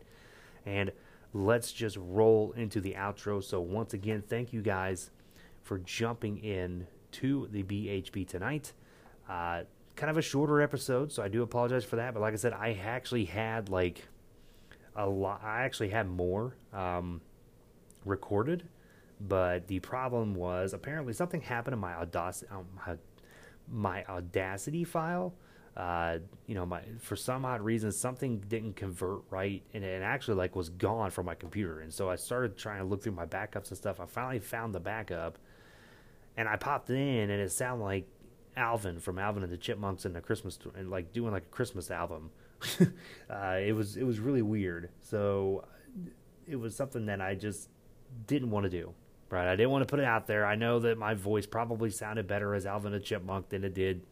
And 0.64 0.90
let's 1.36 1.72
just 1.72 1.96
roll 2.00 2.52
into 2.56 2.80
the 2.80 2.94
outro. 2.94 3.42
So 3.44 3.60
once 3.60 3.94
again, 3.94 4.22
thank 4.26 4.52
you 4.52 4.62
guys 4.62 5.10
for 5.62 5.78
jumping 5.78 6.38
in 6.38 6.86
to 7.12 7.48
the 7.50 7.62
BHB 7.62 8.26
tonight. 8.26 8.72
Uh, 9.28 9.62
kind 9.96 10.10
of 10.10 10.16
a 10.16 10.22
shorter 10.22 10.60
episode, 10.60 11.12
so 11.12 11.22
I 11.22 11.28
do 11.28 11.42
apologize 11.42 11.84
for 11.84 11.96
that. 11.96 12.14
But 12.14 12.20
like 12.20 12.32
I 12.32 12.36
said, 12.36 12.52
I 12.52 12.78
actually 12.82 13.24
had 13.26 13.68
like 13.68 14.08
a 14.94 15.06
lot. 15.06 15.42
I 15.44 15.64
actually 15.64 15.90
had 15.90 16.08
more 16.08 16.56
um, 16.72 17.20
recorded, 18.04 18.68
but 19.20 19.66
the 19.66 19.80
problem 19.80 20.34
was 20.34 20.72
apparently 20.72 21.12
something 21.12 21.42
happened 21.42 21.74
in 21.74 21.80
my 21.80 21.94
Audacity, 21.94 22.50
um, 22.50 22.66
my, 22.86 22.96
my 23.70 24.04
Audacity 24.06 24.84
file. 24.84 25.34
Uh, 25.76 26.18
you 26.46 26.54
know, 26.54 26.64
my 26.64 26.80
for 27.00 27.16
some 27.16 27.44
odd 27.44 27.60
reason 27.60 27.92
something 27.92 28.38
didn't 28.48 28.76
convert 28.76 29.20
right, 29.28 29.62
and 29.74 29.84
it 29.84 30.02
actually 30.02 30.36
like 30.36 30.56
was 30.56 30.70
gone 30.70 31.10
from 31.10 31.26
my 31.26 31.34
computer. 31.34 31.80
And 31.80 31.92
so 31.92 32.08
I 32.08 32.16
started 32.16 32.56
trying 32.56 32.78
to 32.78 32.84
look 32.84 33.02
through 33.02 33.12
my 33.12 33.26
backups 33.26 33.68
and 33.68 33.76
stuff. 33.76 34.00
I 34.00 34.06
finally 34.06 34.38
found 34.38 34.74
the 34.74 34.80
backup, 34.80 35.38
and 36.36 36.48
I 36.48 36.56
popped 36.56 36.88
it 36.88 36.96
in, 36.96 37.28
and 37.28 37.42
it 37.42 37.52
sounded 37.52 37.84
like 37.84 38.08
Alvin 38.56 39.00
from 39.00 39.18
Alvin 39.18 39.42
and 39.42 39.52
the 39.52 39.58
Chipmunks 39.58 40.06
and 40.06 40.14
the 40.14 40.22
Christmas 40.22 40.58
and 40.76 40.90
like 40.90 41.12
doing 41.12 41.32
like 41.32 41.44
a 41.44 41.54
Christmas 41.54 41.90
album. 41.90 42.30
uh, 43.30 43.58
it 43.62 43.74
was 43.74 43.98
it 43.98 44.04
was 44.04 44.18
really 44.18 44.42
weird. 44.42 44.88
So 45.02 45.66
it 46.46 46.56
was 46.56 46.74
something 46.74 47.06
that 47.06 47.20
I 47.20 47.34
just 47.34 47.68
didn't 48.26 48.50
want 48.50 48.64
to 48.64 48.70
do. 48.70 48.94
Right, 49.28 49.48
I 49.48 49.56
didn't 49.56 49.72
want 49.72 49.82
to 49.82 49.90
put 49.90 49.98
it 49.98 50.04
out 50.04 50.28
there. 50.28 50.46
I 50.46 50.54
know 50.54 50.78
that 50.78 50.96
my 50.96 51.14
voice 51.14 51.46
probably 51.46 51.90
sounded 51.90 52.28
better 52.28 52.54
as 52.54 52.64
Alvin 52.64 52.92
the 52.92 53.00
Chipmunk 53.00 53.48
than 53.48 53.64
it 53.64 53.74
did 53.74 54.02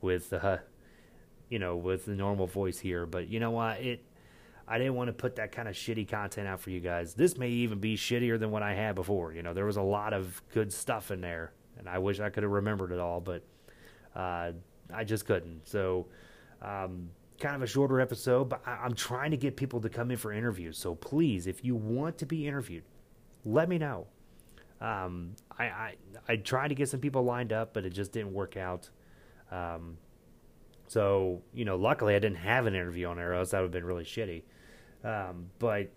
with 0.00 0.32
uh, 0.32 0.58
you 1.48 1.58
know, 1.58 1.76
with 1.76 2.06
the 2.06 2.14
normal 2.14 2.46
voice 2.46 2.78
here. 2.78 3.06
But 3.06 3.28
you 3.28 3.40
know 3.40 3.50
what? 3.50 3.80
It 3.80 4.04
I 4.66 4.78
didn't 4.78 4.94
want 4.94 5.08
to 5.08 5.12
put 5.12 5.36
that 5.36 5.52
kind 5.52 5.68
of 5.68 5.74
shitty 5.74 6.08
content 6.08 6.48
out 6.48 6.60
for 6.60 6.70
you 6.70 6.80
guys. 6.80 7.14
This 7.14 7.36
may 7.36 7.50
even 7.50 7.78
be 7.78 7.96
shittier 7.96 8.38
than 8.38 8.50
what 8.50 8.62
I 8.62 8.74
had 8.74 8.94
before. 8.94 9.32
You 9.32 9.42
know, 9.42 9.52
there 9.52 9.66
was 9.66 9.76
a 9.76 9.82
lot 9.82 10.12
of 10.12 10.40
good 10.52 10.72
stuff 10.72 11.10
in 11.10 11.20
there, 11.20 11.52
and 11.78 11.88
I 11.88 11.98
wish 11.98 12.20
I 12.20 12.30
could 12.30 12.42
have 12.42 12.52
remembered 12.52 12.90
it 12.90 12.98
all, 12.98 13.20
but 13.20 13.42
uh, 14.16 14.52
I 14.92 15.04
just 15.04 15.26
couldn't. 15.26 15.68
So, 15.68 16.06
um, 16.62 17.10
kind 17.38 17.56
of 17.56 17.62
a 17.62 17.66
shorter 17.66 18.00
episode, 18.00 18.48
but 18.48 18.62
I, 18.66 18.86
am 18.86 18.94
trying 18.94 19.32
to 19.32 19.36
get 19.36 19.56
people 19.56 19.80
to 19.80 19.88
come 19.90 20.10
in 20.10 20.16
for 20.16 20.32
interviews. 20.32 20.78
So 20.78 20.94
please, 20.94 21.46
if 21.46 21.64
you 21.64 21.74
want 21.74 22.16
to 22.18 22.26
be 22.26 22.46
interviewed, 22.46 22.84
let 23.44 23.68
me 23.68 23.76
know. 23.76 24.06
Um, 24.80 25.32
I, 25.58 25.64
I 25.64 25.94
I 26.28 26.36
tried 26.36 26.68
to 26.68 26.74
get 26.74 26.88
some 26.88 27.00
people 27.00 27.22
lined 27.22 27.52
up, 27.52 27.74
but 27.74 27.84
it 27.84 27.90
just 27.90 28.12
didn't 28.12 28.32
work 28.32 28.56
out. 28.56 28.88
Um, 29.50 29.98
so 30.86 31.42
you 31.52 31.64
know, 31.64 31.76
luckily 31.76 32.14
I 32.14 32.18
didn't 32.18 32.38
have 32.38 32.66
an 32.66 32.74
interview 32.74 33.06
on 33.06 33.18
else 33.18 33.50
that 33.50 33.58
would 33.58 33.64
have 33.64 33.72
been 33.72 33.84
really 33.84 34.04
shitty. 34.04 34.42
Um, 35.04 35.50
but 35.58 35.90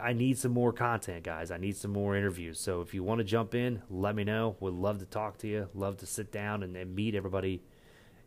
I 0.00 0.12
need 0.12 0.38
some 0.38 0.52
more 0.52 0.72
content, 0.72 1.24
guys. 1.24 1.50
I 1.50 1.58
need 1.58 1.76
some 1.76 1.92
more 1.92 2.16
interviews. 2.16 2.58
So 2.58 2.80
if 2.80 2.94
you 2.94 3.02
want 3.02 3.18
to 3.18 3.24
jump 3.24 3.54
in, 3.54 3.82
let 3.90 4.14
me 4.14 4.24
know. 4.24 4.56
Would 4.60 4.74
love 4.74 4.98
to 5.00 5.06
talk 5.06 5.38
to 5.38 5.48
you. 5.48 5.68
Love 5.74 5.98
to 5.98 6.06
sit 6.06 6.32
down 6.32 6.62
and, 6.62 6.76
and 6.76 6.94
meet 6.94 7.14
everybody 7.14 7.62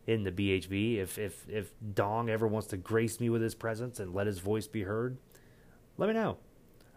in 0.06 0.22
the 0.22 0.32
BHB. 0.32 0.98
If 0.98 1.18
if 1.18 1.48
if 1.48 1.72
Dong 1.94 2.30
ever 2.30 2.46
wants 2.46 2.68
to 2.68 2.76
grace 2.76 3.20
me 3.20 3.28
with 3.28 3.42
his 3.42 3.54
presence 3.54 3.98
and 3.98 4.14
let 4.14 4.26
his 4.26 4.38
voice 4.38 4.66
be 4.66 4.82
heard, 4.82 5.18
let 5.96 6.08
me 6.08 6.14
know. 6.14 6.38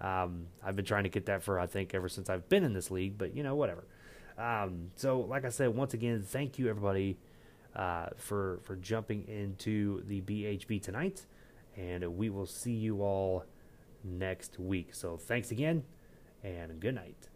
Um, 0.01 0.47
I've 0.63 0.75
been 0.75 0.85
trying 0.85 1.03
to 1.03 1.09
get 1.09 1.25
that 1.25 1.43
for 1.43 1.59
I 1.59 1.65
think 1.65 1.93
ever 1.93 2.07
since 2.07 2.29
I've 2.29 2.47
been 2.47 2.63
in 2.63 2.73
this 2.73 2.91
league, 2.91 3.17
but 3.17 3.35
you 3.35 3.43
know 3.43 3.55
whatever. 3.55 3.85
Um, 4.37 4.91
so 4.95 5.21
like 5.21 5.45
I 5.45 5.49
said, 5.49 5.75
once 5.75 5.93
again, 5.93 6.23
thank 6.25 6.59
you 6.59 6.69
everybody 6.69 7.17
uh, 7.75 8.07
for 8.17 8.59
for 8.63 8.75
jumping 8.75 9.27
into 9.27 10.03
the 10.07 10.21
BHB 10.21 10.81
tonight, 10.81 11.25
and 11.75 12.03
we 12.17 12.29
will 12.29 12.45
see 12.45 12.73
you 12.73 13.01
all 13.01 13.45
next 14.03 14.59
week. 14.59 14.93
So 14.93 15.17
thanks 15.17 15.51
again, 15.51 15.83
and 16.43 16.79
good 16.79 16.95
night. 16.95 17.28